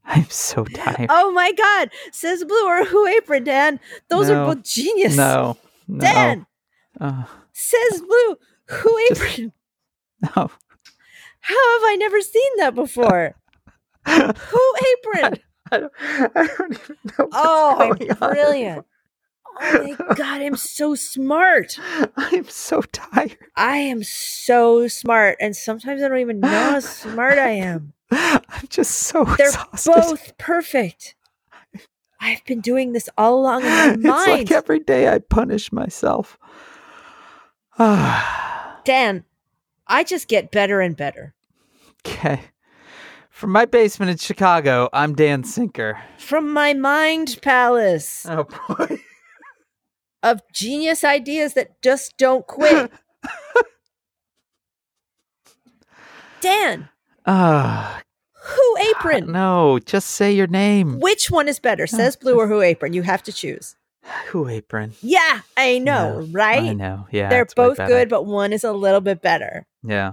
[0.05, 1.07] I'm so tired.
[1.09, 1.91] Oh my God!
[2.11, 3.81] Says Blue or Who Apron, Dan.
[4.09, 4.43] Those No.
[4.45, 5.17] are both genius.
[5.17, 5.57] No,
[5.89, 6.47] no, Dan
[7.01, 8.37] Uh, says Blue.
[8.69, 9.53] Who Just- Apron?
[10.37, 10.51] no.
[11.43, 13.35] How have I never seen that before?
[14.07, 15.39] Who Apron?
[15.71, 17.29] I don't, I don't even know.
[17.33, 18.85] Oh, I'm brilliant.
[19.61, 21.79] Oh my God, I'm so smart.
[22.17, 23.37] I'm so tired.
[23.57, 25.37] I am so smart.
[25.41, 27.93] And sometimes I don't even know how smart I am.
[28.11, 29.91] I'm just so They're exhausted.
[29.91, 31.15] both perfect.
[32.21, 34.05] I've been doing this all along in my mind.
[34.05, 36.39] it's like every day I punish myself.
[37.79, 39.25] Dan,
[39.93, 41.35] I just get better and better.
[42.07, 42.41] okay.
[43.31, 46.01] From my basement in Chicago, I'm Dan Sinker.
[46.19, 48.99] From my mind palace Oh boy.
[50.23, 52.91] of genius ideas that just don't quit.
[56.41, 56.89] Dan,
[57.25, 58.01] Ah,
[58.33, 59.31] who apron?
[59.31, 60.99] no, just say your name.
[60.99, 62.93] Which one is better, says Blue or Who Apron?
[62.95, 63.77] You have to choose.
[64.29, 64.95] Who apron?
[65.01, 66.71] Yeah, I know, right?
[66.71, 67.07] I know.
[67.13, 67.29] Yeah.
[67.29, 69.67] They're both good, but one is a little bit better.
[69.85, 70.13] Yeah.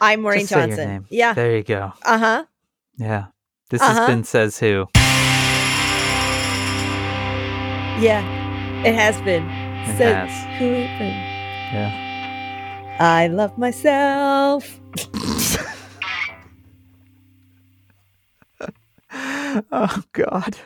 [0.00, 0.88] I'm Maureen Just Johnson.
[0.88, 1.06] name.
[1.10, 1.34] Yeah.
[1.34, 1.92] There you go.
[2.04, 2.44] Uh huh.
[2.96, 3.26] Yeah.
[3.70, 3.94] This Uh-huh.
[3.94, 4.86] has been says who.
[8.00, 8.22] Yeah.
[8.84, 9.44] It has been.
[9.48, 10.58] It Says has.
[10.58, 10.66] Who?
[11.76, 12.08] Yeah.
[13.00, 14.80] I love myself.
[19.72, 20.56] oh God.